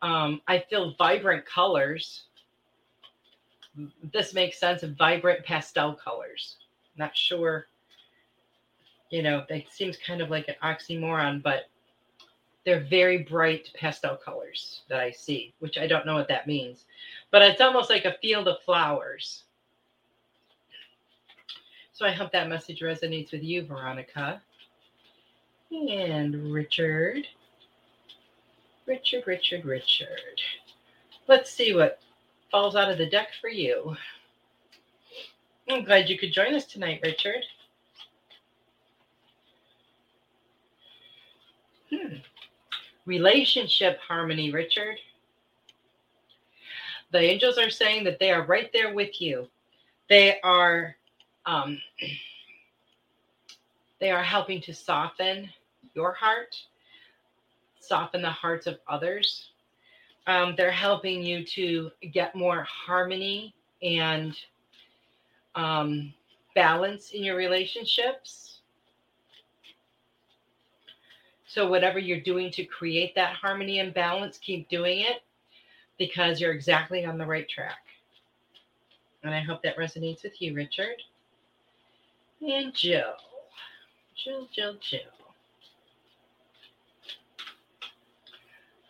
[0.00, 2.22] Um, I feel vibrant colors.
[4.14, 6.56] This makes sense of vibrant pastel colors.
[6.96, 7.66] Not sure,
[9.10, 11.64] you know, it seems kind of like an oxymoron, but
[12.64, 16.84] they're very bright pastel colors that I see, which I don't know what that means.
[17.30, 19.44] But it's almost like a field of flowers.
[21.92, 24.40] So I hope that message resonates with you, Veronica.
[25.70, 27.26] And Richard.
[28.86, 30.40] Richard, Richard, Richard.
[31.28, 32.00] Let's see what
[32.50, 33.96] falls out of the deck for you.
[35.68, 37.44] I'm glad you could join us tonight, Richard.
[41.90, 42.16] Hmm
[43.06, 44.98] relationship harmony, Richard.
[47.10, 49.48] The angels are saying that they are right there with you.
[50.08, 50.96] They are
[51.46, 51.78] um,
[54.00, 55.48] they are helping to soften
[55.94, 56.56] your heart,
[57.80, 59.50] soften the hearts of others.
[60.26, 64.36] Um, they're helping you to get more harmony and
[65.54, 66.14] um,
[66.54, 68.51] balance in your relationships.
[71.52, 75.22] So, whatever you're doing to create that harmony and balance, keep doing it
[75.98, 77.84] because you're exactly on the right track.
[79.22, 80.96] And I hope that resonates with you, Richard.
[82.40, 83.16] And Jill.
[84.16, 85.00] Jill, Jill, Jill.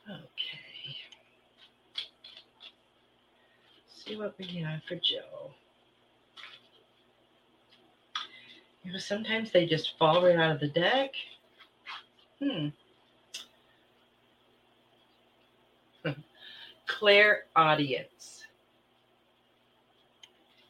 [0.09, 0.97] Okay.
[3.89, 5.51] see what we have for Jill.
[8.85, 11.11] You know, sometimes they just fall right out of the deck.
[12.43, 12.69] Hmm.
[16.87, 18.45] Claire audience.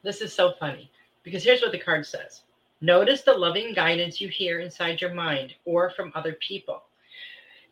[0.02, 0.90] This is so funny
[1.22, 2.42] because here's what the card says
[2.82, 6.82] Notice the loving guidance you hear inside your mind or from other people.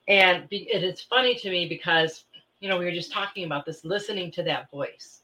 [0.09, 2.25] And it's funny to me because,
[2.61, 5.23] you know, we were just talking about this, listening to that voice.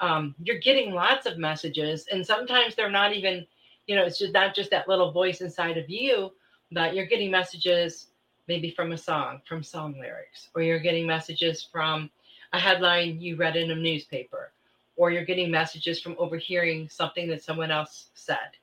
[0.00, 3.46] Um, you're getting lots of messages, and sometimes they're not even,
[3.86, 6.32] you know, it's just not just that little voice inside of you,
[6.72, 8.08] but you're getting messages
[8.48, 12.10] maybe from a song, from song lyrics, or you're getting messages from
[12.52, 14.50] a headline you read in a newspaper,
[14.96, 18.56] or you're getting messages from overhearing something that someone else said.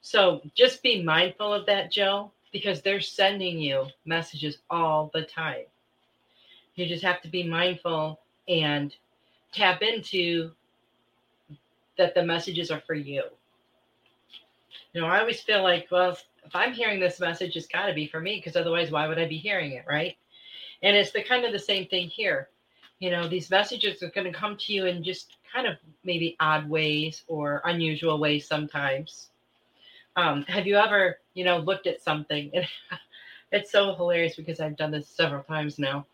[0.00, 5.64] So just be mindful of that, Jill, because they're sending you messages all the time.
[6.74, 8.94] You just have to be mindful and
[9.52, 10.50] tap into
[11.98, 13.24] that the messages are for you.
[14.92, 17.94] You know, I always feel like, well, if I'm hearing this message, it's got to
[17.94, 20.16] be for me because otherwise, why would I be hearing it, right?
[20.82, 22.48] And it's the kind of the same thing here.
[22.98, 26.36] You know these messages are going to come to you in just kind of maybe
[26.38, 29.30] odd ways or unusual ways sometimes.
[30.14, 32.50] Um, have you ever you know looked at something?
[32.54, 32.64] And
[33.52, 36.06] it's so hilarious because i've done this several times now.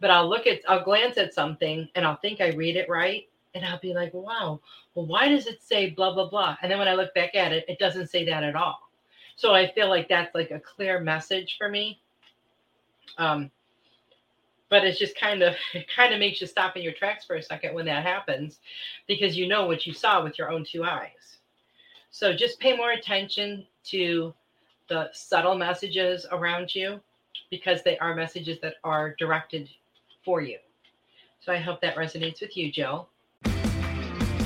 [0.00, 3.28] But i'll look at i'll glance at something and i'll think i read it right
[3.54, 4.60] and i'll be like wow
[4.94, 6.56] well why does it say blah blah blah?
[6.62, 8.85] And then when i look back at it it doesn't say that at all
[9.36, 12.00] so i feel like that's like a clear message for me.
[13.18, 13.50] Um,
[14.68, 17.36] but it's just kind of it kind of makes you stop in your tracks for
[17.36, 18.58] a second when that happens
[19.06, 21.38] because you know what you saw with your own two eyes.
[22.10, 24.34] So just pay more attention to
[24.88, 27.00] the subtle messages around you
[27.50, 29.68] because they are messages that are directed
[30.24, 30.58] for you.
[31.40, 33.08] So i hope that resonates with you jill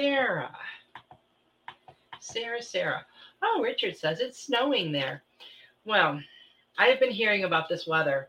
[0.00, 0.56] Sarah.
[2.20, 3.04] Sarah, Sarah.
[3.42, 5.22] Oh, Richard says it's snowing there.
[5.84, 6.18] Well,
[6.78, 8.28] I have been hearing about this weather.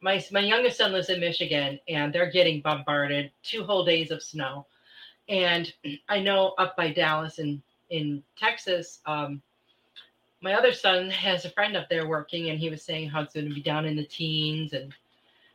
[0.00, 3.30] My my youngest son lives in Michigan, and they're getting bombarded.
[3.42, 4.66] Two whole days of snow,
[5.28, 5.70] and
[6.08, 9.42] I know up by Dallas and in Texas, um,
[10.40, 13.34] my other son has a friend up there working, and he was saying how it's
[13.34, 14.94] going to be down in the teens and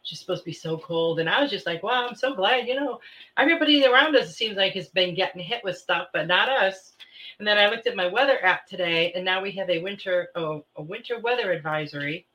[0.06, 1.20] just supposed to be so cold.
[1.20, 2.68] And I was just like, wow, I'm so glad.
[2.68, 3.00] You know,
[3.38, 6.94] everybody around us it seems like has been getting hit with stuff, but not us.
[7.40, 10.30] And then I looked at my weather app today, and now we have a winter
[10.36, 12.26] oh, a winter weather advisory.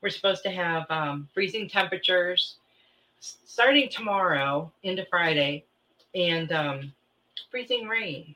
[0.00, 2.56] We're supposed to have um, freezing temperatures
[3.20, 5.64] starting tomorrow into Friday,
[6.14, 6.92] and um,
[7.50, 8.34] freezing rain.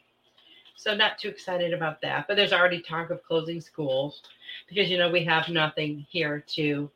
[0.77, 2.27] So not too excited about that.
[2.27, 4.23] But there's already talk of closing schools
[4.69, 6.91] because you know we have nothing here to,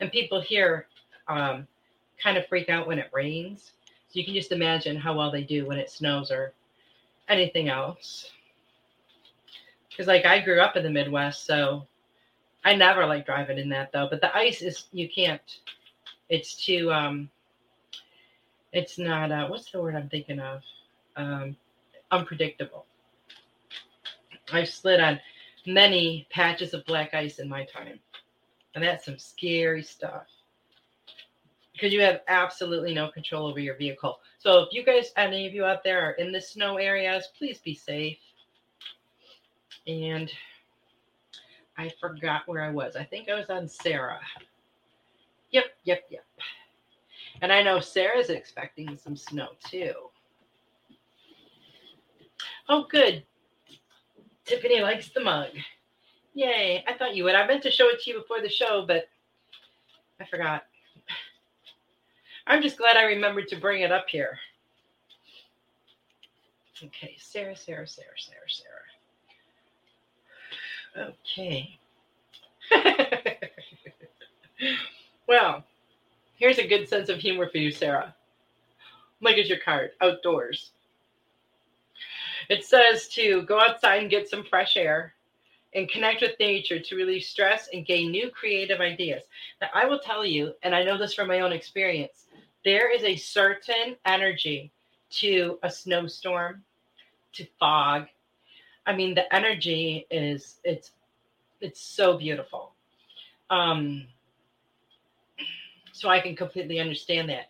[0.00, 0.86] and people here
[1.28, 1.66] um,
[2.22, 3.72] kind of freak out when it rains.
[4.08, 6.52] So you can just imagine how well they do when it snows or
[7.28, 8.30] anything else.
[9.88, 11.86] Because like I grew up in the Midwest, so
[12.64, 14.08] I never like driving in that though.
[14.08, 15.58] But the ice is you can't.
[16.28, 17.30] It's too um.
[18.72, 20.62] It's not uh, what's the word I'm thinking of?
[21.16, 21.56] Um,
[22.10, 22.86] unpredictable.
[24.52, 25.20] I've slid on
[25.66, 27.98] many patches of black ice in my time,
[28.74, 30.26] and that's some scary stuff
[31.72, 34.20] because you have absolutely no control over your vehicle.
[34.38, 37.58] So if you guys, any of you out there are in the snow areas, please
[37.58, 38.18] be safe.
[39.86, 40.30] And
[41.76, 42.94] I forgot where I was.
[42.94, 44.20] I think I was on Sarah.
[45.50, 46.24] Yep, yep, yep.
[47.40, 49.92] And I know Sarah's expecting some snow too.
[52.68, 53.24] Oh, good.
[54.44, 55.48] Tiffany likes the mug.
[56.34, 56.84] Yay.
[56.86, 57.34] I thought you would.
[57.34, 59.08] I meant to show it to you before the show, but
[60.20, 60.64] I forgot.
[62.46, 64.38] I'm just glad I remembered to bring it up here.
[66.84, 68.82] Okay, Sarah, Sarah, Sarah, Sarah, Sarah.
[71.36, 71.78] Okay.
[75.28, 75.64] well,
[76.36, 78.14] here's a good sense of humor for you, Sarah.
[79.20, 80.72] Look at your card outdoors.
[82.48, 85.14] It says to go outside and get some fresh air
[85.74, 89.22] and connect with nature to relieve stress and gain new creative ideas.
[89.60, 92.26] Now, I will tell you, and I know this from my own experience,
[92.64, 94.70] there is a certain energy
[95.10, 96.62] to a snowstorm,
[97.34, 98.06] to fog.
[98.86, 100.92] I mean, the energy is it's
[101.60, 102.74] it's so beautiful.
[103.50, 104.06] Um,
[105.92, 107.48] so I can completely understand that.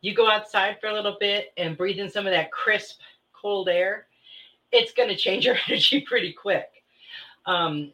[0.00, 3.00] You go outside for a little bit and breathe in some of that crisp,
[3.32, 4.06] cold air,
[4.70, 6.77] it's going to change your energy pretty quick.
[7.48, 7.92] Um,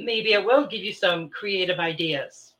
[0.00, 2.54] maybe I will give you some creative ideas.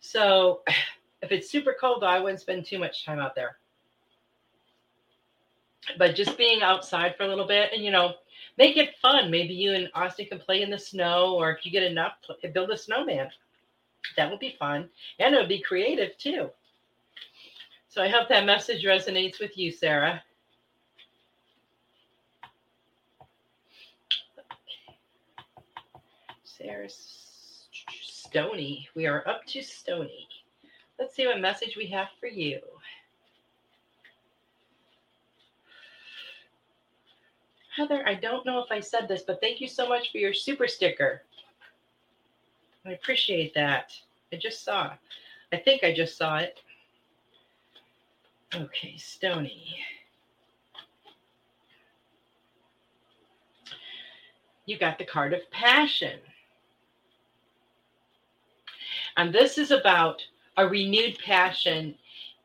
[0.00, 0.60] So,
[1.22, 3.56] if it's super cold, I wouldn't spend too much time out there.
[5.98, 8.14] But just being outside for a little bit and, you know,
[8.58, 9.30] make it fun.
[9.30, 12.12] Maybe you and Austin can play in the snow, or if you get enough,
[12.52, 13.30] build a snowman.
[14.16, 14.90] That would be fun.
[15.18, 16.50] And it would be creative too.
[17.88, 20.22] So I hope that message resonates with you, Sarah.
[26.58, 26.88] Sarah
[28.02, 28.88] Stony.
[28.94, 30.28] We are up to Stony.
[30.98, 32.60] Let's see what message we have for you.
[37.74, 40.34] Heather, I don't know if I said this, but thank you so much for your
[40.34, 41.22] super sticker.
[42.84, 43.92] I appreciate that.
[44.32, 44.92] I just saw.
[45.52, 46.60] I think I just saw it.
[48.54, 49.78] Okay, Stony.
[54.66, 56.18] You got the card of passion.
[59.16, 60.22] And this is about
[60.56, 61.94] a renewed passion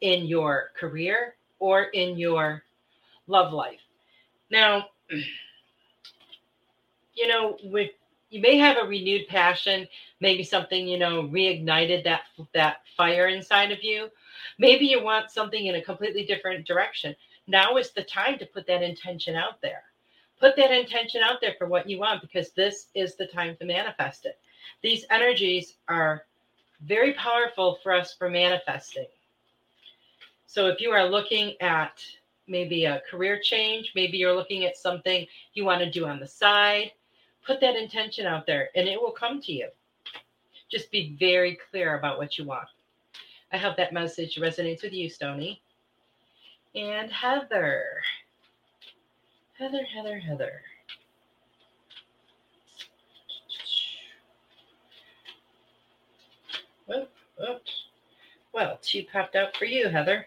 [0.01, 2.63] in your career or in your
[3.27, 3.81] love life.
[4.51, 4.87] Now,
[7.13, 7.91] you know, with
[8.29, 9.87] you may have a renewed passion,
[10.19, 14.09] maybe something, you know, reignited that that fire inside of you.
[14.59, 17.15] Maybe you want something in a completely different direction.
[17.47, 19.83] Now is the time to put that intention out there.
[20.39, 23.65] Put that intention out there for what you want because this is the time to
[23.65, 24.39] manifest it.
[24.83, 26.25] These energies are
[26.81, 29.07] very powerful for us for manifesting.
[30.45, 32.01] So if you are looking at
[32.47, 36.27] maybe a career change, maybe you're looking at something you want to do on the
[36.27, 36.91] side,
[37.45, 39.69] put that intention out there and it will come to you.
[40.69, 42.67] Just be very clear about what you want.
[43.51, 45.61] I hope that message resonates with you, Stony.
[46.75, 47.83] And Heather.
[49.57, 50.61] Heather, Heather, Heather.
[56.87, 57.85] Whoops.
[58.53, 60.25] Well, two popped out for you, Heather.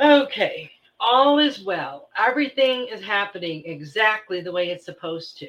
[0.00, 0.70] Okay,
[1.00, 2.08] all is well.
[2.18, 5.48] Everything is happening exactly the way it's supposed to.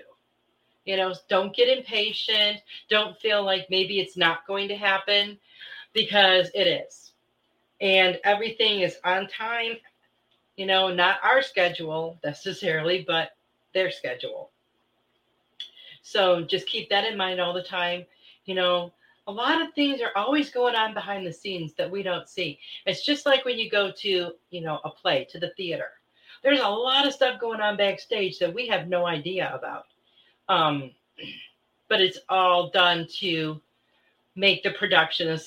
[0.85, 2.61] You know, don't get impatient.
[2.89, 5.37] Don't feel like maybe it's not going to happen
[5.93, 7.13] because it is.
[7.81, 9.77] And everything is on time,
[10.57, 13.31] you know, not our schedule necessarily, but
[13.73, 14.51] their schedule.
[16.03, 18.05] So just keep that in mind all the time.
[18.45, 18.93] You know,
[19.27, 22.59] a lot of things are always going on behind the scenes that we don't see.
[22.85, 25.89] It's just like when you go to, you know, a play to the theater.
[26.43, 29.85] There's a lot of stuff going on backstage that we have no idea about.
[30.47, 30.91] Um,
[31.87, 33.59] but it's all done to
[34.35, 35.39] make the production a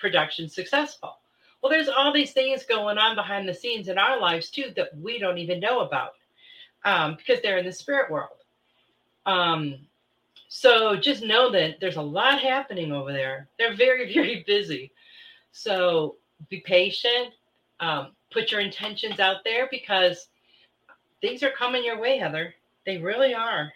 [0.00, 1.18] production successful.
[1.60, 4.96] Well, there's all these things going on behind the scenes in our lives too that
[4.96, 6.14] we don't even know about
[6.84, 8.38] um, because they're in the spirit world.
[9.26, 9.76] Um,
[10.52, 13.48] so just know that there's a lot happening over there.
[13.56, 14.92] They're very, very busy.
[15.52, 16.16] So
[16.48, 17.32] be patient.
[17.78, 20.26] Um, put your intentions out there because
[21.20, 22.52] things are coming your way, Heather.
[22.84, 23.72] They really are.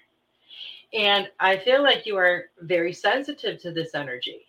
[0.93, 4.45] And I feel like you are very sensitive to this energy.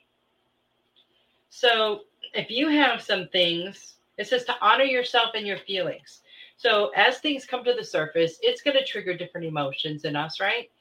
[1.49, 2.01] So
[2.33, 6.21] if you have some things, it says to honor yourself and your feelings.
[6.57, 10.39] So as things come to the surface, it's going to trigger different emotions in us,
[10.39, 10.71] right?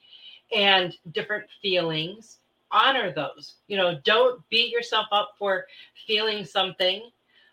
[0.54, 2.38] And different feelings.
[2.70, 3.54] Honor those.
[3.68, 5.66] You know don't beat yourself up for
[6.06, 7.10] feeling something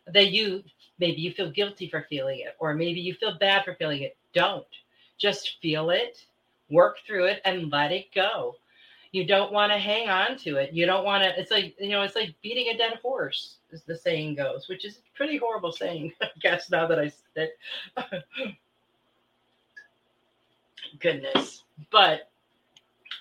[0.08, 0.64] that you
[0.99, 4.18] maybe you feel guilty for feeling it or maybe you feel bad for feeling it.
[4.34, 4.66] Don't.
[5.18, 6.26] Just feel it
[6.72, 8.56] work through it and let it go.
[9.12, 10.74] You don't want to hang on to it.
[10.74, 13.84] You don't want to it's like you know it's like beating a dead horse as
[13.84, 17.49] the saying goes which is a pretty horrible saying i guess now that i said
[17.97, 18.24] it.
[20.99, 21.64] Goodness.
[21.91, 22.30] But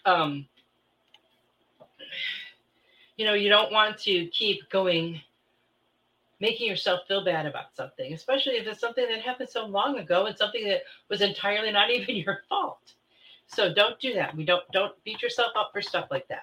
[0.06, 0.46] um,
[3.16, 5.20] you know, you don't want to keep going,
[6.40, 10.26] making yourself feel bad about something, especially if it's something that happened so long ago
[10.26, 12.94] and something that was entirely not even your fault.
[13.48, 14.36] So don't do that.
[14.36, 16.40] We don't don't beat yourself up for stuff like that.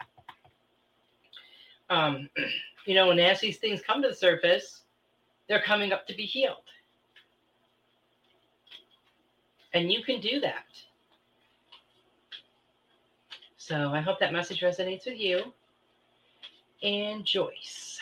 [1.89, 2.30] um,
[2.86, 4.84] you know, and as these things come to the surface,
[5.47, 6.58] they're coming up to be healed.
[9.74, 10.66] And you can do that.
[13.68, 15.51] So I hope that message resonates with you.
[16.82, 17.99] And Joyce.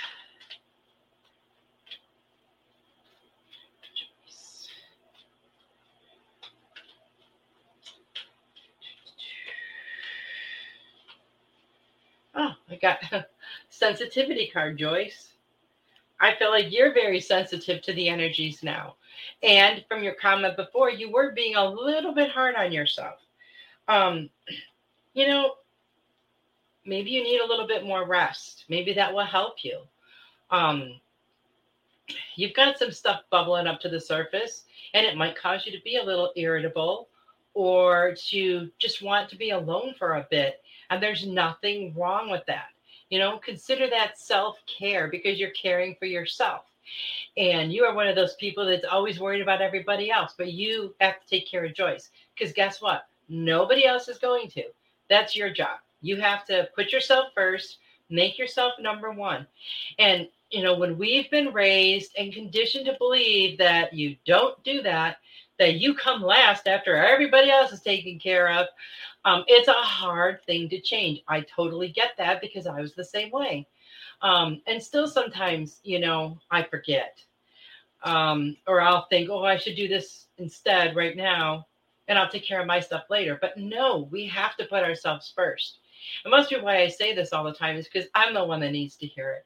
[12.35, 13.25] Oh, I got a
[13.69, 15.29] sensitivity card, Joyce.
[16.19, 18.97] I feel like you're very sensitive to the energies now.
[19.41, 23.17] And from your comment before, you were being a little bit hard on yourself.
[23.87, 24.29] Um,
[25.15, 25.53] you know,
[26.85, 28.65] maybe you need a little bit more rest.
[28.69, 29.79] Maybe that will help you.
[30.51, 30.99] Um,
[32.35, 35.83] you've got some stuff bubbling up to the surface, and it might cause you to
[35.83, 37.07] be a little irritable
[37.55, 40.61] or to just want to be alone for a bit.
[40.89, 42.67] And there's nothing wrong with that.
[43.09, 46.63] You know, consider that self care because you're caring for yourself.
[47.37, 50.93] And you are one of those people that's always worried about everybody else, but you
[50.99, 53.07] have to take care of Joyce because guess what?
[53.29, 54.63] Nobody else is going to.
[55.09, 55.79] That's your job.
[56.01, 57.79] You have to put yourself first,
[58.09, 59.47] make yourself number one.
[59.99, 64.81] And, you know, when we've been raised and conditioned to believe that you don't do
[64.83, 65.17] that,
[65.57, 68.67] that you come last after everybody else is taken care of,
[69.23, 71.23] um, it's a hard thing to change.
[71.27, 73.67] I totally get that because I was the same way.
[74.21, 77.19] Um, and still sometimes, you know, I forget.
[78.03, 81.65] Um, or I'll think, oh, I should do this instead right now,
[82.07, 83.37] and I'll take care of my stuff later.
[83.39, 85.79] But no, we have to put ourselves first.
[86.23, 88.59] And most of why I say this all the time is because I'm the one
[88.61, 89.45] that needs to hear it.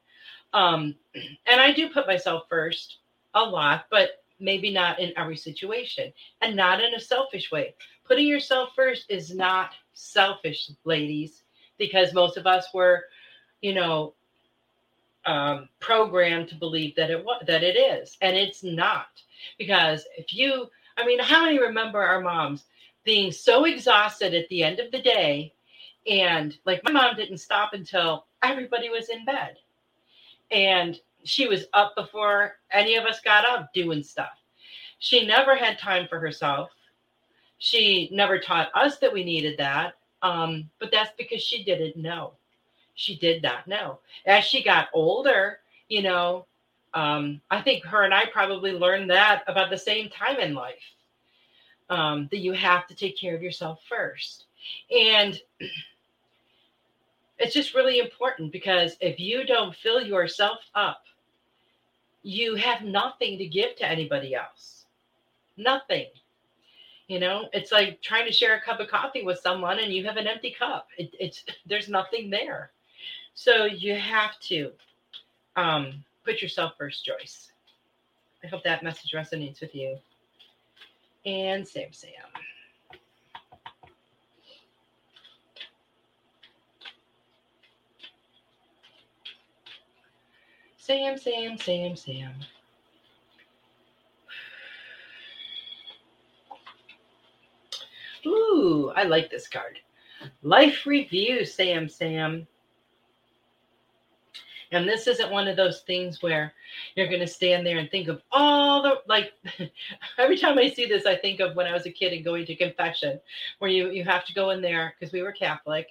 [0.54, 0.96] Um,
[1.48, 2.98] and I do put myself first
[3.34, 7.76] a lot, but maybe not in every situation and not in a selfish way.
[8.06, 11.44] Putting yourself first is not selfish, ladies,
[11.78, 13.06] because most of us were,
[13.62, 14.14] you know,
[15.26, 19.22] um, programmed to believe that it was that it is, and it's not.
[19.58, 20.70] Because if you,
[21.00, 22.66] I mean, how many remember our moms
[23.04, 25.54] being so exhausted at the end of the day,
[26.10, 29.56] and like my mom didn't stop until everybody was in bed,
[30.52, 34.32] and she was up before any of us got up doing stuff.
[35.00, 36.72] She never had time for herself.
[37.58, 39.94] She never taught us that we needed that.
[40.22, 42.34] Um, but that's because she didn't know.
[42.96, 44.00] She did not know.
[44.26, 46.46] As she got older, you know,
[46.94, 50.76] um, I think her and I probably learned that about the same time in life.
[51.90, 54.46] Um, that you have to take care of yourself first.
[54.96, 55.40] And
[57.40, 61.04] it's just really important because if you don't fill yourself up,
[62.22, 64.86] you have nothing to give to anybody else.
[65.58, 66.08] Nothing.
[67.08, 70.06] You know, it's like trying to share a cup of coffee with someone and you
[70.06, 70.90] have an empty cup.
[70.98, 72.72] It, it's there's nothing there.
[73.34, 74.72] So you have to
[75.56, 77.52] um, put yourself first, Joyce.
[78.44, 79.98] I hope that message resonates with you.
[81.26, 82.12] And Sam Sam.
[90.78, 92.34] Sam, Sam, Sam, Sam.
[98.28, 99.80] Ooh, I like this card.
[100.44, 102.46] Life review, Sam Sam.
[104.72, 106.54] And this isn't one of those things where
[106.96, 109.34] you're going to stand there and think of all the like.
[110.18, 112.46] every time I see this, I think of when I was a kid and going
[112.46, 113.20] to confession,
[113.58, 115.88] where you you have to go in there because we were Catholic,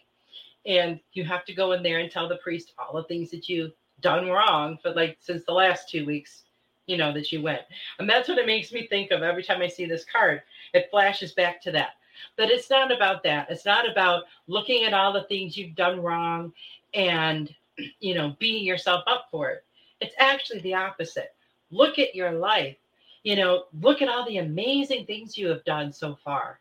[0.64, 3.48] and you have to go in there and tell the priest all the things that
[3.48, 6.44] you've done wrong for like since the last two weeks,
[6.86, 7.62] you know, that you went.
[7.98, 10.42] And that's what it makes me think of every time I see this card.
[10.72, 11.90] It flashes back to that.
[12.36, 13.48] But it's not about that.
[13.50, 16.52] It's not about looking at all the things you've done wrong
[16.94, 17.52] and,
[18.00, 19.64] you know, beating yourself up for it.
[20.00, 21.34] It's actually the opposite.
[21.70, 22.76] Look at your life.
[23.24, 26.60] You know, look at all the amazing things you have done so far.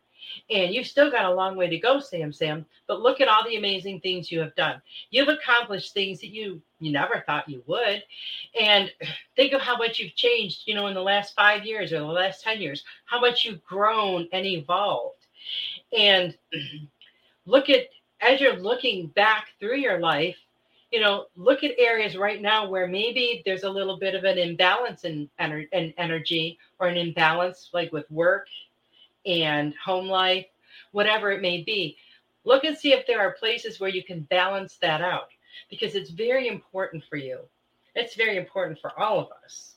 [0.50, 3.44] And you've still got a long way to go, Sam Sam, but look at all
[3.44, 4.82] the amazing things you have done.
[5.10, 8.02] You've accomplished things that you you never thought you would.
[8.60, 8.92] And
[9.36, 12.06] think of how much you've changed, you know, in the last 5 years or the
[12.06, 15.26] last 10 years, how much you've grown and evolved.
[15.96, 16.36] And
[17.46, 17.88] look at,
[18.20, 20.36] as you're looking back through your life,
[20.90, 24.38] you know, look at areas right now where maybe there's a little bit of an
[24.38, 28.46] imbalance in, ener- in energy or an imbalance like with work
[29.26, 30.46] and home life,
[30.92, 31.96] whatever it may be.
[32.44, 35.28] Look and see if there are places where you can balance that out
[35.68, 37.40] because it's very important for you.
[37.94, 39.74] It's very important for all of us.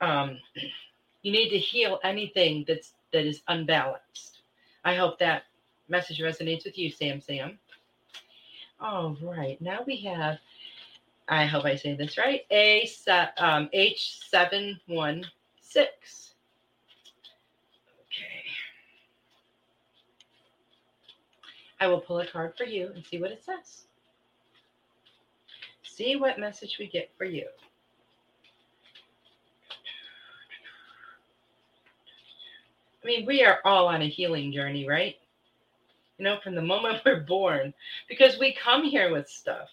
[0.00, 0.38] Um,
[1.22, 4.40] you need to heal anything that's that is unbalanced.
[4.84, 5.42] I hope that
[5.88, 7.58] message resonates with you, Sam Sam.
[8.80, 10.38] All right, now we have
[11.30, 12.44] I hope I say this right.
[12.50, 12.90] A
[13.38, 14.80] um, H716.
[15.76, 15.94] Okay.
[21.78, 23.84] I will pull a card for you and see what it says.
[25.84, 27.46] See what message we get for you.
[33.04, 35.14] I mean, we are all on a healing journey, right?
[36.20, 37.72] You know, from the moment we're born,
[38.06, 39.70] because we come here with stuff.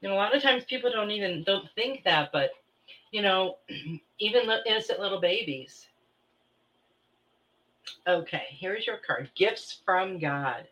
[0.00, 2.50] Know, a lot of times people don't even don't think that, but
[3.10, 3.56] you know,
[4.20, 5.88] even innocent little babies.
[8.06, 9.28] Okay, here's your card.
[9.34, 10.68] Gifts from God.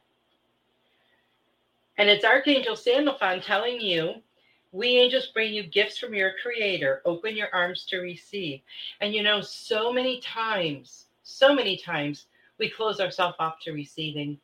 [1.98, 4.22] And it's Archangel Sandalphon telling you,
[4.70, 7.02] we angels bring you gifts from your creator.
[7.04, 8.60] Open your arms to receive.
[9.00, 12.26] And you know, so many times, so many times,
[12.58, 14.38] we close ourselves off to receiving,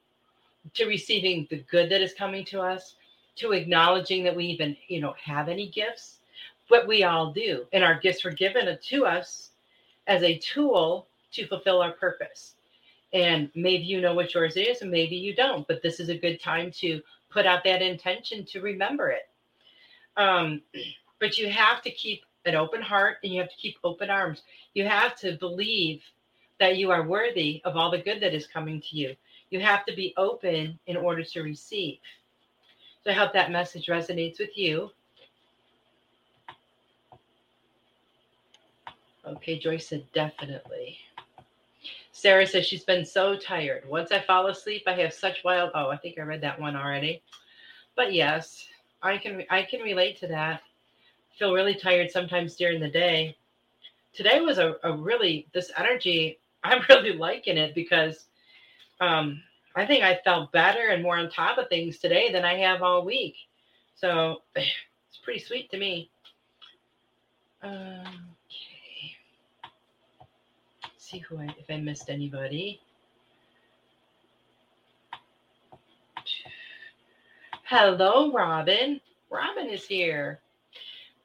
[0.74, 2.94] to receiving the good that is coming to us,
[3.36, 6.18] to acknowledging that we even, you know, have any gifts.
[6.68, 7.66] But we all do.
[7.72, 9.50] And our gifts were given to us
[10.06, 12.54] as a tool to fulfill our purpose.
[13.12, 15.66] And maybe you know what yours is, and maybe you don't.
[15.68, 19.28] But this is a good time to put out that intention to remember it.
[20.16, 20.62] Um,
[21.20, 24.42] but you have to keep an open heart and you have to keep open arms.
[24.74, 26.02] You have to believe
[26.62, 29.16] that you are worthy of all the good that is coming to you.
[29.50, 31.98] You have to be open in order to receive.
[33.02, 34.92] So I hope that message resonates with you.
[39.26, 40.98] Okay, Joyce said definitely.
[42.12, 43.82] Sarah says she's been so tired.
[43.88, 45.72] Once I fall asleep, I have such wild.
[45.74, 47.22] Oh, I think I read that one already.
[47.96, 48.68] But yes,
[49.02, 50.60] I can I can relate to that.
[51.36, 53.36] Feel really tired sometimes during the day.
[54.12, 56.38] Today was a, a really this energy.
[56.64, 58.26] I'm really liking it because
[59.00, 59.42] um,
[59.74, 62.82] I think I felt better and more on top of things today than I have
[62.82, 63.34] all week.
[63.94, 66.10] So it's pretty sweet to me.
[67.62, 68.04] Um,
[70.96, 72.80] see who I if I missed anybody.
[77.64, 79.00] Hello, Robin.
[79.30, 80.40] Robin is here.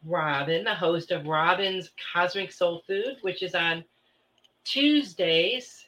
[0.05, 3.83] Robin, the host of Robin's Cosmic Soul Food, which is on
[4.67, 5.85] Tuesdays.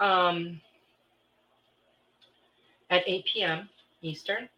[0.00, 0.60] Um,
[2.90, 3.68] at 8 p.m.
[4.02, 4.48] Eastern.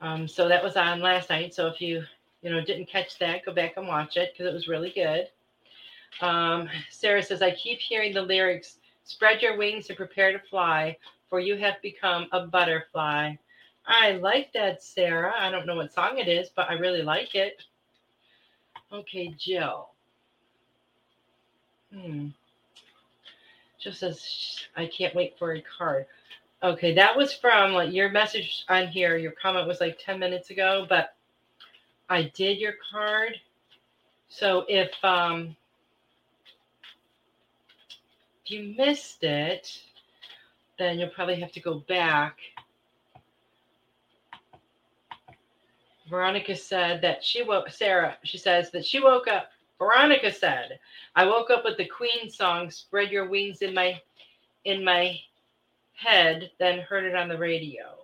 [0.00, 1.54] Um, so that was on last night.
[1.54, 2.04] So if you
[2.44, 5.28] you know, didn't catch that, go back and watch it because it was really good.
[6.20, 10.96] Um, Sarah says, I keep hearing the lyrics spread your wings and prepare to fly,
[11.30, 13.34] for you have become a butterfly.
[13.86, 15.32] I like that, Sarah.
[15.38, 17.62] I don't know what song it is, but I really like it.
[18.92, 19.88] Okay, Jill.
[21.92, 22.28] Hmm.
[23.80, 26.06] Jill says, I can't wait for a card.
[26.62, 29.16] Okay, that was from like your message on here.
[29.16, 31.14] Your comment was like 10 minutes ago, but
[32.08, 33.34] I did your card.
[34.28, 35.54] So if um
[38.44, 39.82] if you missed it,
[40.78, 42.38] then you'll probably have to go back.
[46.08, 49.50] Veronica said that she woke Sarah, she says that she woke up.
[49.78, 50.78] Veronica said,
[51.16, 54.00] I woke up with the Queen song, Spread Your Wings in my
[54.64, 55.18] in my
[55.94, 57.96] head, then heard it on the radio.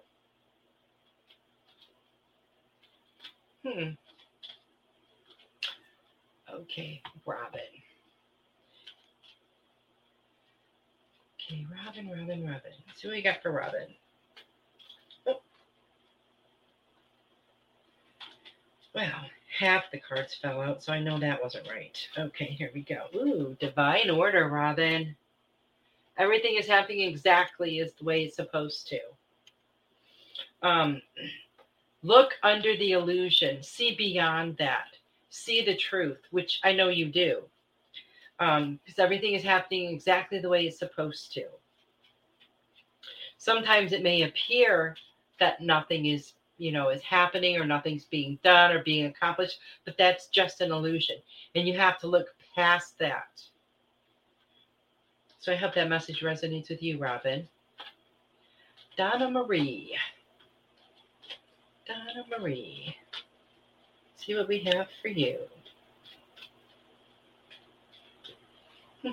[3.66, 3.90] Hmm.
[6.52, 7.60] Okay, Robin.
[11.36, 12.72] Okay, Robin, Robin, Robin.
[12.86, 13.86] Let's see what we got for Robin.
[18.94, 19.22] Well,
[19.58, 21.96] half the cards fell out, so I know that wasn't right.
[22.18, 23.06] Okay, here we go.
[23.14, 25.16] Ooh, divine order, Robin.
[26.18, 29.00] Everything is happening exactly as the way it's supposed to.
[30.62, 31.02] Um,
[32.02, 34.96] Look under the illusion, see beyond that,
[35.28, 37.42] see the truth, which I know you do,
[38.38, 41.46] Um, because everything is happening exactly the way it's supposed to.
[43.36, 44.96] Sometimes it may appear
[45.40, 49.96] that nothing is, you know, is happening or nothing's being done or being accomplished, but
[49.96, 51.16] that's just an illusion,
[51.54, 53.42] and you have to look past that.
[55.40, 57.48] So I hope that message resonates with you, Robin.
[58.98, 59.96] Donna Marie.
[61.88, 62.94] Donna Marie.
[64.16, 65.38] See what we have for you.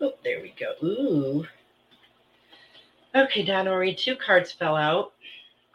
[0.00, 0.74] oh, there we go.
[0.84, 1.46] Ooh.
[3.16, 5.12] Okay, Donna Marie, two cards fell out.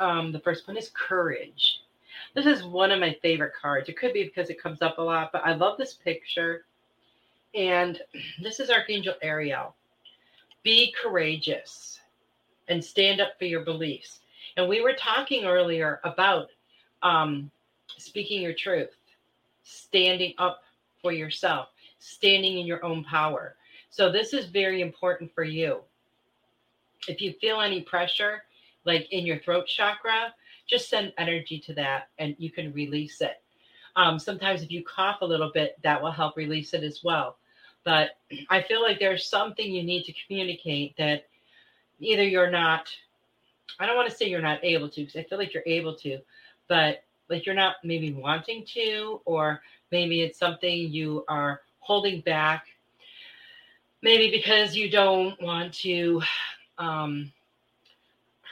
[0.02, 1.80] Um, the first one is Courage.
[2.36, 3.88] This is one of my favorite cards.
[3.88, 6.66] It could be because it comes up a lot, but I love this picture.
[7.56, 7.98] And
[8.42, 9.74] this is Archangel Ariel.
[10.64, 12.02] Be courageous
[12.68, 14.20] and stand up for your beliefs.
[14.58, 16.50] And we were talking earlier about
[17.04, 17.50] um,
[17.98, 18.90] speaking your truth,
[19.64, 20.62] standing up
[21.02, 21.70] for yourself,
[22.00, 23.56] standing in your own power.
[23.92, 25.80] So, this is very important for you.
[27.08, 28.44] If you feel any pressure,
[28.86, 30.34] like in your throat chakra,
[30.68, 33.42] just send energy to that and you can release it.
[33.96, 37.38] Um, sometimes, if you cough a little bit, that will help release it as well.
[37.84, 38.12] But
[38.50, 41.28] I feel like there's something you need to communicate that
[42.00, 42.90] either you're not,
[43.80, 45.96] I don't want to say you're not able to, because I feel like you're able
[45.96, 46.20] to,
[46.68, 52.68] but like you're not maybe wanting to, or maybe it's something you are holding back,
[54.02, 56.22] maybe because you don't want to
[56.80, 57.32] um,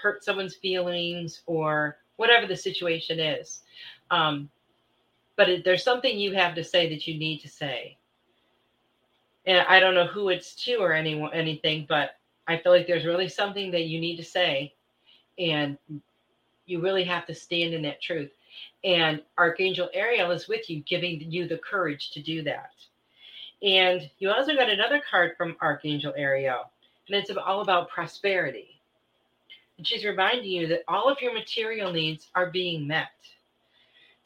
[0.01, 3.61] hurt someone's feelings or whatever the situation is.
[4.11, 4.49] Um,
[5.35, 7.97] but there's something you have to say that you need to say.
[9.45, 12.17] And I don't know who it's to or anyone anything, but
[12.47, 14.73] I feel like there's really something that you need to say,
[15.37, 15.77] and
[16.65, 18.31] you really have to stand in that truth.
[18.83, 22.71] And Archangel Ariel is with you, giving you the courage to do that.
[23.61, 26.71] And you also got another card from Archangel Ariel,
[27.07, 28.79] and it's all about prosperity.
[29.77, 33.09] And she's reminding you that all of your material needs are being met.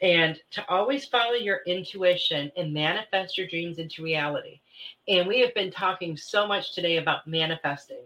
[0.02, 4.60] And to always follow your intuition and manifest your dreams into reality.
[5.08, 8.02] And we have been talking so much today about manifesting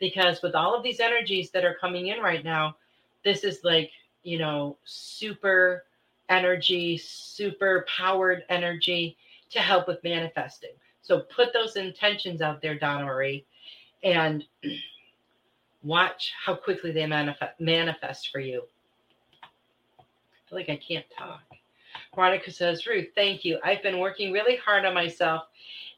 [0.00, 2.76] because with all of these energies that are coming in right now,
[3.24, 3.90] this is like,
[4.24, 5.84] you know, super
[6.28, 9.16] energy, super powered energy
[9.50, 10.72] to help with manifesting.
[11.02, 13.46] So put those intentions out there, Donna Marie,
[14.06, 14.44] and
[15.82, 18.62] watch how quickly they manifest manifest for you.
[19.42, 21.42] I feel like I can't talk.
[22.14, 23.58] Veronica says, Ruth, thank you.
[23.64, 25.44] I've been working really hard on myself,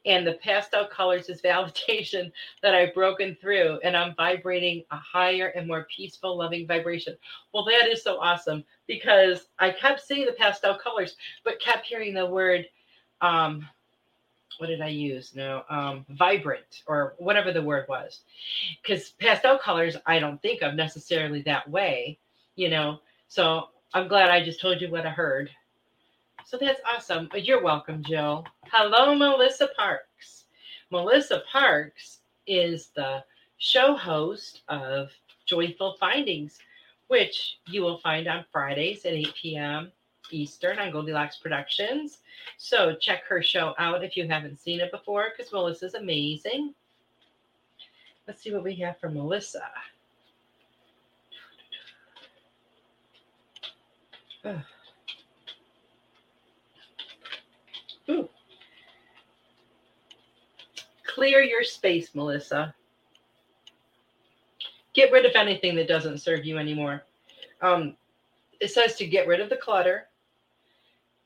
[0.07, 2.33] and the pastel colors is validation
[2.63, 7.15] that I've broken through and I'm vibrating a higher and more peaceful, loving vibration.
[7.53, 12.15] Well, that is so awesome because I kept seeing the pastel colors, but kept hearing
[12.15, 12.67] the word,
[13.21, 13.69] um,
[14.59, 15.35] what did I use?
[15.35, 18.21] No, um, vibrant or whatever the word was.
[18.83, 22.19] Because pastel colors, I don't think of necessarily that way,
[22.57, 23.01] you know.
[23.29, 25.51] So I'm glad I just told you what I heard.
[26.45, 27.29] So that's awesome.
[27.35, 28.45] You're welcome, Jill.
[28.67, 30.45] Hello, Melissa Parks.
[30.91, 33.23] Melissa Parks is the
[33.59, 35.11] show host of
[35.47, 36.59] Joyful Findings,
[37.09, 39.93] which you will find on Fridays at 8 p.m.
[40.31, 42.19] Eastern on Goldilocks Productions.
[42.57, 46.75] So check her show out if you haven't seen it before, because Melissa's amazing.
[48.27, 49.71] Let's see what we have for Melissa.
[58.11, 58.29] Ooh.
[61.07, 62.75] Clear your space, Melissa.
[64.95, 67.05] Get rid of anything that doesn't serve you anymore.
[67.61, 67.97] Um,
[68.61, 70.08] it says to get rid of the clutter,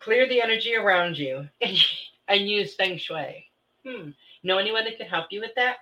[0.03, 1.49] clear the energy around you,
[2.29, 3.47] and, use feng shui.
[3.87, 4.11] Hmm.
[4.43, 5.77] Know anyone that can help you with that?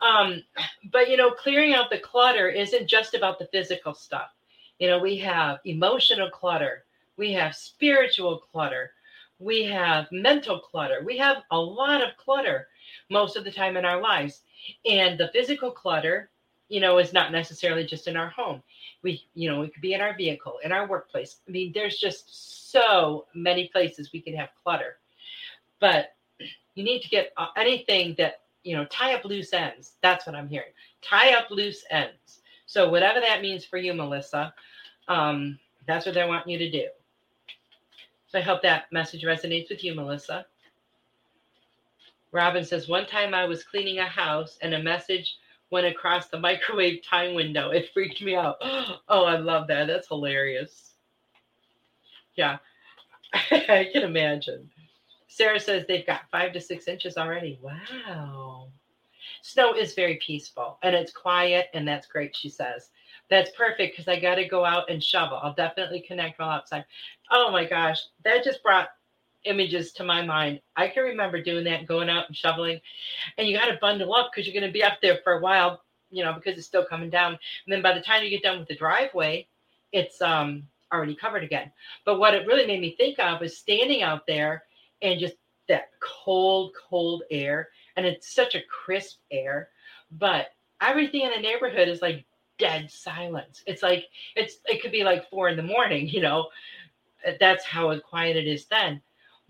[0.00, 0.42] Um,
[0.90, 4.30] but you know, clearing out the clutter isn't just about the physical stuff.
[4.78, 6.84] You know, we have emotional clutter,
[7.16, 8.92] we have spiritual clutter,
[9.38, 12.68] we have mental clutter, we have a lot of clutter
[13.10, 14.42] most of the time in our lives.
[14.88, 16.30] And the physical clutter,
[16.68, 18.62] you know, is not necessarily just in our home.
[19.02, 21.36] We, you know, it could be in our vehicle, in our workplace.
[21.48, 24.96] I mean, there's just so many places we can have clutter.
[25.80, 26.14] But
[26.74, 29.92] you need to get uh, anything that, you know, tie up loose ends.
[30.02, 30.72] That's what I'm hearing.
[31.02, 32.40] Tie up loose ends.
[32.66, 34.54] So, whatever that means for you, Melissa,
[35.08, 36.86] um, that's what I want you to do.
[38.28, 40.46] So, I hope that message resonates with you, Melissa.
[42.30, 45.36] Robin says, One time I was cleaning a house and a message
[45.72, 47.70] went across the microwave time window.
[47.70, 48.56] It freaked me out.
[49.08, 49.86] Oh, I love that.
[49.88, 50.92] That's hilarious.
[52.36, 52.58] Yeah,
[53.34, 54.70] I can imagine.
[55.28, 57.58] Sarah says they've got five to six inches already.
[57.62, 58.68] Wow.
[59.42, 62.90] Snow is very peaceful and it's quiet, and that's great, she says.
[63.30, 65.40] That's perfect because I got to go out and shovel.
[65.42, 66.84] I'll definitely connect while outside.
[67.30, 68.88] Oh my gosh, that just brought
[69.44, 70.60] images to my mind.
[70.76, 72.80] I can remember doing that, going out and shoveling,
[73.38, 75.40] and you got to bundle up because you're going to be up there for a
[75.40, 77.32] while, you know, because it's still coming down.
[77.32, 79.46] And then by the time you get done with the driveway,
[79.92, 81.72] it's um already covered again.
[82.04, 84.64] But what it really made me think of was standing out there
[85.00, 85.34] and just
[85.68, 89.70] that cold, cold air, and it's such a crisp air,
[90.12, 90.48] but
[90.80, 92.24] everything in the neighborhood is like
[92.58, 93.62] dead silence.
[93.66, 96.48] It's like it's it could be like four in the morning, you know.
[97.38, 99.00] That's how quiet it is then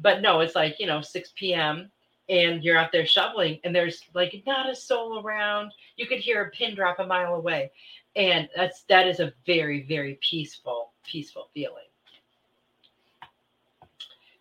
[0.02, 1.90] but no, it's like, you know, 6 p.m.
[2.28, 5.72] and you're out there shoveling and there's like not a soul around.
[5.96, 7.70] You could hear a pin drop a mile away.
[8.16, 11.84] And that's that is a very very peaceful peaceful feeling.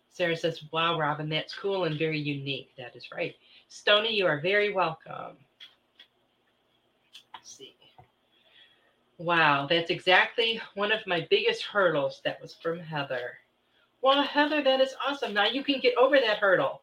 [0.09, 2.71] Sarah says wow robin that's cool and very unique.
[2.77, 3.35] That is right.
[3.69, 5.37] Stony you are very welcome.
[7.33, 7.75] Let's see.
[9.17, 13.37] Wow that's exactly one of my biggest hurdles that was from heather
[14.01, 16.81] well heather that is awesome now you can get over that hurdle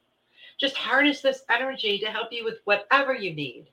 [0.58, 3.68] just harness this energy to help you with whatever you need.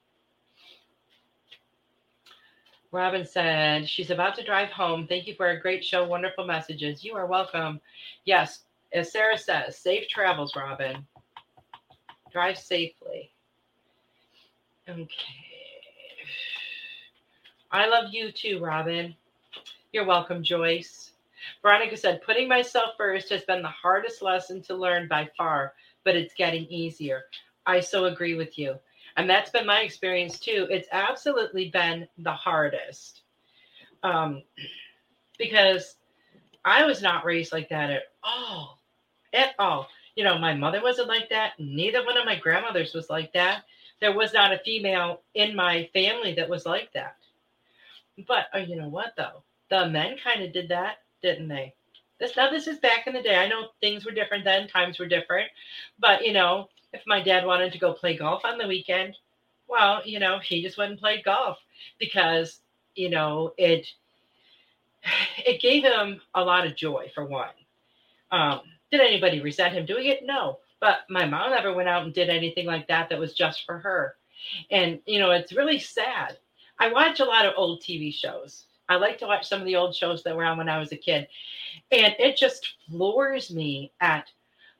[2.91, 5.07] Robin said she's about to drive home.
[5.07, 6.05] Thank you for a great show.
[6.05, 7.03] Wonderful messages.
[7.03, 7.81] You are welcome.
[8.23, 11.05] Yes, as Sarah says, safe travels, Robin.
[12.31, 13.31] Drive safely.
[14.87, 15.09] Okay.
[17.71, 19.15] I love you too, Robin.
[19.91, 21.11] You're welcome, Joyce.
[21.61, 25.73] Veronica said, putting myself first has been the hardest lesson to learn by far
[26.05, 27.23] but it's getting easier.
[27.65, 28.75] I so agree with you.
[29.17, 30.67] And that's been my experience too.
[30.69, 33.21] It's absolutely been the hardest.
[34.03, 34.43] Um,
[35.37, 35.95] because
[36.63, 38.79] I was not raised like that at all.
[39.33, 39.87] At all.
[40.15, 41.53] You know, my mother wasn't like that.
[41.59, 43.63] Neither one of my grandmothers was like that.
[43.99, 47.17] There was not a female in my family that was like that.
[48.27, 49.43] But oh, you know what though?
[49.69, 51.73] The men kind of did that, didn't they?
[52.19, 53.35] This now this is back in the day.
[53.35, 55.49] I know things were different then, times were different,
[55.99, 59.17] but you know, if my dad wanted to go play golf on the weekend,
[59.67, 61.57] well, you know, he just went and played golf
[61.99, 62.61] because
[62.95, 63.87] you know it
[65.45, 67.49] it gave him a lot of joy for one.
[68.31, 68.61] Um,
[68.91, 70.25] did anybody resent him doing it?
[70.25, 73.65] No, but my mom never went out and did anything like that that was just
[73.65, 74.15] for her.
[74.71, 76.37] And you know, it's really sad.
[76.79, 79.75] I watch a lot of old TV shows I like to watch some of the
[79.75, 81.27] old shows that were on when I was a kid.
[81.91, 84.27] And it just floors me at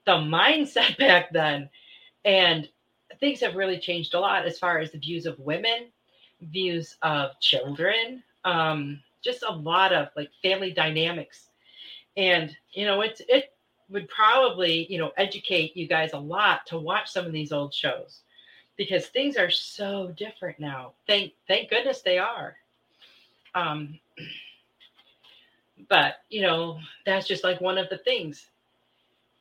[0.05, 1.69] the mindset back then.
[2.23, 2.67] And
[3.19, 5.87] things have really changed a lot as far as the views of women,
[6.41, 11.49] views of children, um, just a lot of like family dynamics.
[12.17, 13.53] And, you know, it's, it
[13.89, 17.73] would probably, you know, educate you guys a lot to watch some of these old
[17.73, 18.21] shows
[18.77, 20.93] because things are so different now.
[21.07, 22.57] Thank, thank goodness they are.
[23.55, 23.99] Um,
[25.89, 28.47] but you know, that's just like one of the things,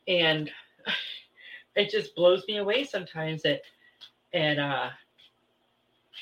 [0.08, 0.50] and
[1.76, 3.62] it just blows me away sometimes that,
[4.32, 4.90] and uh,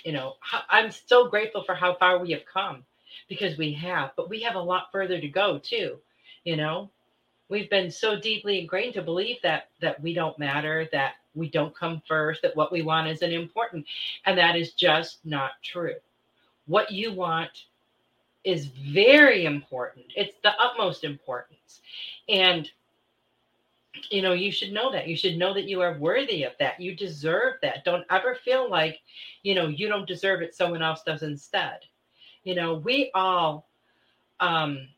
[0.04, 0.34] you know,
[0.70, 2.84] I'm so grateful for how far we have come
[3.28, 5.98] because we have, but we have a lot further to go too.
[6.44, 6.90] You know,
[7.48, 11.76] we've been so deeply ingrained to believe that that we don't matter, that we don't
[11.76, 13.86] come first, that what we want isn't important,
[14.26, 15.96] and that is just not true.
[16.66, 17.50] What you want
[18.44, 20.06] is very important.
[20.16, 21.80] It's the utmost importance.
[22.28, 22.70] And
[24.10, 25.06] you know, you should know that.
[25.06, 26.80] You should know that you are worthy of that.
[26.80, 27.84] You deserve that.
[27.84, 29.00] Don't ever feel like,
[29.42, 31.80] you know, you don't deserve it, someone else does instead.
[32.44, 33.68] You know, we all
[34.40, 34.88] um,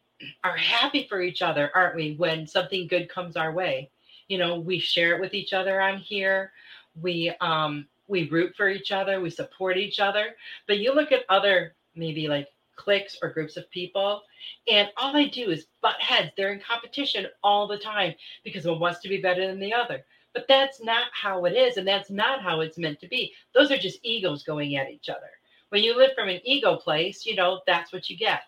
[0.42, 3.90] are happy for each other, aren't we, when something good comes our way?
[4.28, 6.52] You know, we share it with each other on here.
[7.00, 10.36] We um we root for each other, we support each other.
[10.66, 14.22] But you look at other maybe like cliques or groups of people.
[14.70, 16.32] And all they do is butt heads.
[16.36, 20.04] They're in competition all the time because one wants to be better than the other.
[20.32, 21.76] But that's not how it is.
[21.76, 23.32] And that's not how it's meant to be.
[23.54, 25.30] Those are just egos going at each other.
[25.68, 28.42] When you live from an ego place, you know, that's what you get.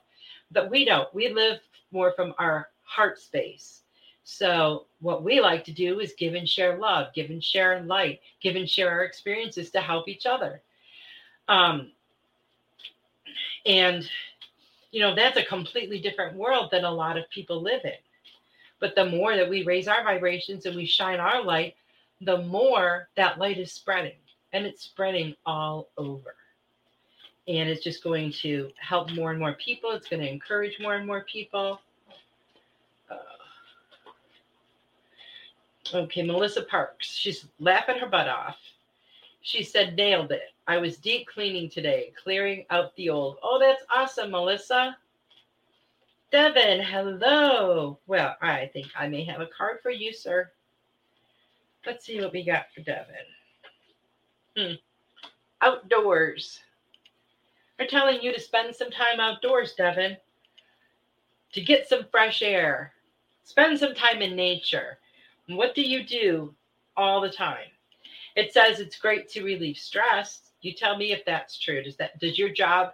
[0.50, 1.12] But we don't.
[1.14, 1.60] We live
[1.90, 3.82] more from our heart space.
[4.28, 8.20] So, what we like to do is give and share love, give and share light,
[8.40, 10.62] give and share our experiences to help each other.
[11.46, 11.92] Um,
[13.64, 14.08] and,
[14.90, 17.92] you know, that's a completely different world than a lot of people live in.
[18.80, 21.74] But the more that we raise our vibrations and we shine our light,
[22.20, 24.16] the more that light is spreading.
[24.52, 26.34] And it's spreading all over.
[27.48, 29.92] And it's just going to help more and more people.
[29.92, 31.80] It's going to encourage more and more people.
[33.10, 33.16] Uh,
[35.94, 37.06] okay, Melissa Parks.
[37.08, 38.56] She's laughing her butt off.
[39.46, 40.52] She said, nailed it.
[40.66, 43.38] I was deep cleaning today, clearing out the old.
[43.44, 44.96] Oh, that's awesome, Melissa.
[46.32, 48.00] Devin, hello.
[48.08, 50.50] Well, I think I may have a card for you, sir.
[51.86, 53.14] Let's see what we got for Devin.
[54.56, 54.72] Hmm.
[55.60, 56.58] Outdoors.
[57.78, 60.16] They're telling you to spend some time outdoors, Devin,
[61.52, 62.94] to get some fresh air.
[63.44, 64.98] Spend some time in nature.
[65.46, 66.52] what do you do
[66.96, 67.68] all the time?
[68.36, 70.52] It says it's great to relieve stress.
[70.60, 71.82] You tell me if that's true.
[71.82, 72.92] Does that does your job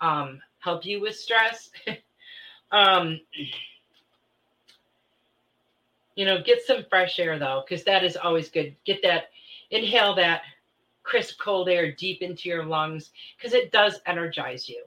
[0.00, 1.70] um, help you with stress?
[2.70, 3.18] um,
[6.14, 8.76] you know, get some fresh air though, because that is always good.
[8.84, 9.30] Get that
[9.70, 10.42] inhale that
[11.02, 14.84] crisp cold air deep into your lungs because it does energize you.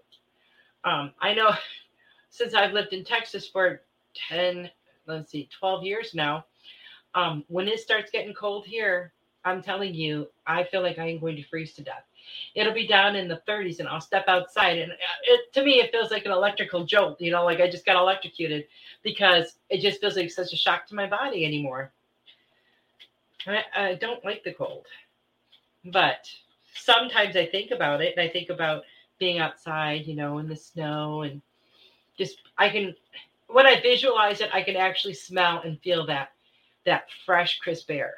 [0.83, 1.51] Um, I know
[2.29, 3.81] since I've lived in Texas for
[4.29, 4.69] 10,
[5.07, 6.45] let's see, 12 years now,
[7.15, 9.13] um, when it starts getting cold here,
[9.45, 12.03] I'm telling you, I feel like I am going to freeze to death.
[12.55, 15.79] It'll be down in the 30s, and I'll step outside, and uh, it, to me,
[15.79, 17.19] it feels like an electrical jolt.
[17.19, 18.65] You know, like I just got electrocuted
[19.03, 21.91] because it just feels like such a shock to my body anymore.
[23.47, 24.85] I, I don't like the cold,
[25.85, 26.29] but
[26.75, 28.83] sometimes I think about it, and I think about
[29.17, 31.41] being outside, you know, in the snow, and
[32.17, 32.95] just I can
[33.47, 36.31] when I visualize it, I can actually smell and feel that
[36.85, 38.13] that fresh, crisp air.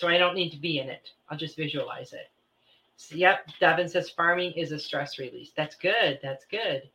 [0.00, 1.10] So I don't need to be in it.
[1.28, 2.30] I'll just visualize it.
[2.96, 5.50] So, yep, Devin says farming is a stress release.
[5.54, 6.18] That's good.
[6.22, 6.88] That's good.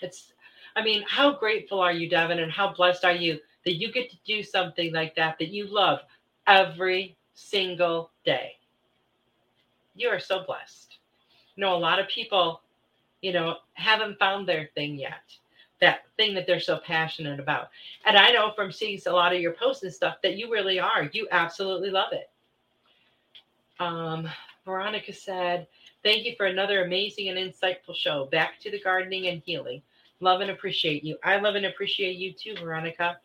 [0.00, 0.32] It's,
[0.74, 4.10] I mean, how grateful are you, Devin, and how blessed are you that you get
[4.10, 6.00] to do something like that that you love
[6.48, 8.54] every single day?
[9.94, 10.98] You are so blessed.
[11.54, 12.62] You know, a lot of people,
[13.22, 15.22] you know, haven't found their thing yet
[15.80, 17.70] that thing that they're so passionate about.
[18.04, 20.78] And I know from seeing a lot of your posts and stuff that you really
[20.78, 21.08] are.
[21.12, 22.30] You absolutely love it.
[23.78, 24.28] Um,
[24.64, 25.66] Veronica said,
[26.02, 28.26] Thank you for another amazing and insightful show.
[28.26, 29.82] Back to the gardening and healing.
[30.20, 31.16] Love and appreciate you.
[31.24, 33.18] I love and appreciate you too, Veronica.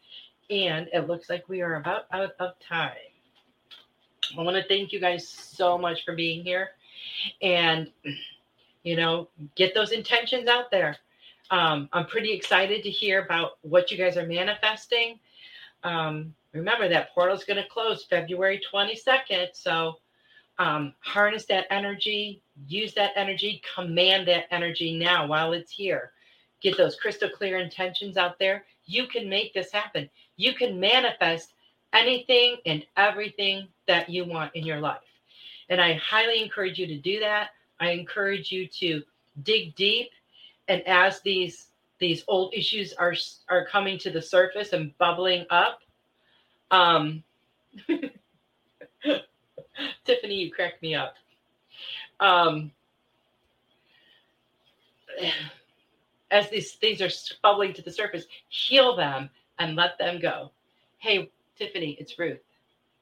[0.49, 2.91] And it looks like we are about out of time.
[4.37, 6.71] I want to thank you guys so much for being here.
[7.41, 7.91] And,
[8.83, 10.97] you know, get those intentions out there
[11.51, 15.19] um, I'm pretty excited to hear about what you guys are manifesting.
[15.83, 19.49] Um, remember that portal is going to close February 22nd.
[19.53, 19.97] So
[20.57, 26.11] um, harness that energy, use that energy, command that energy now while it's here.
[26.61, 28.65] Get those crystal clear intentions out there.
[28.85, 30.09] You can make this happen.
[30.37, 31.53] You can manifest
[31.93, 34.99] anything and everything that you want in your life.
[35.69, 37.49] And I highly encourage you to do that.
[37.79, 39.03] I encourage you to
[39.43, 40.09] dig deep
[40.67, 41.67] and as these
[41.99, 43.13] these old issues are
[43.49, 45.79] are coming to the surface and bubbling up
[46.71, 47.23] um
[50.05, 51.15] tiffany you cracked me up.
[52.19, 52.71] Um
[56.31, 57.09] as these things are
[57.41, 60.51] bubbling to the surface heal them and let them go.
[60.97, 62.39] Hey tiffany it's ruth.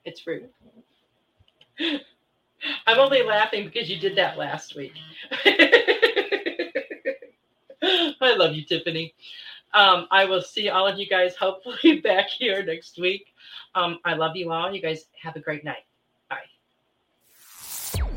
[0.06, 0.50] It's ruth.
[2.88, 4.94] I'm only laughing because you did that last week
[8.32, 9.14] I love you, Tiffany.
[9.74, 13.28] Um, I will see all of you guys hopefully back here next week.
[13.76, 14.74] Um, I love you all.
[14.74, 15.86] You guys have a great night.
[16.30, 16.38] Bye.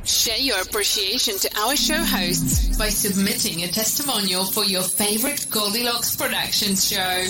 [0.04, 6.14] Share your appreciation to our show hosts by submitting a testimonial for your favorite Goldilocks
[6.14, 7.24] Productions show.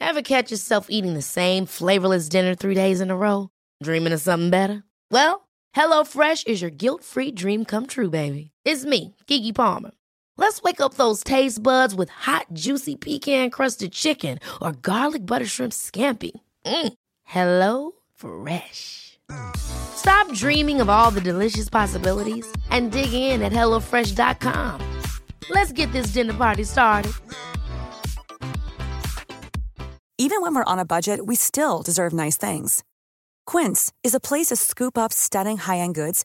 [0.00, 3.50] Ever catch yourself eating the same flavorless dinner three days in a row?
[3.82, 4.84] Dreaming of something better?
[5.10, 8.53] Well, HelloFresh is your guilt-free dream come true, baby.
[8.64, 9.90] It's me, Keke Palmer.
[10.38, 15.72] Let's wake up those taste buds with hot, juicy pecan-crusted chicken or garlic butter shrimp
[15.72, 16.32] scampi.
[16.64, 16.94] Mm.
[17.24, 19.18] Hello Fresh.
[19.56, 24.80] Stop dreaming of all the delicious possibilities and dig in at HelloFresh.com.
[25.50, 27.12] Let's get this dinner party started.
[30.16, 32.82] Even when we're on a budget, we still deserve nice things.
[33.46, 36.24] Quince is a place to scoop up stunning high-end goods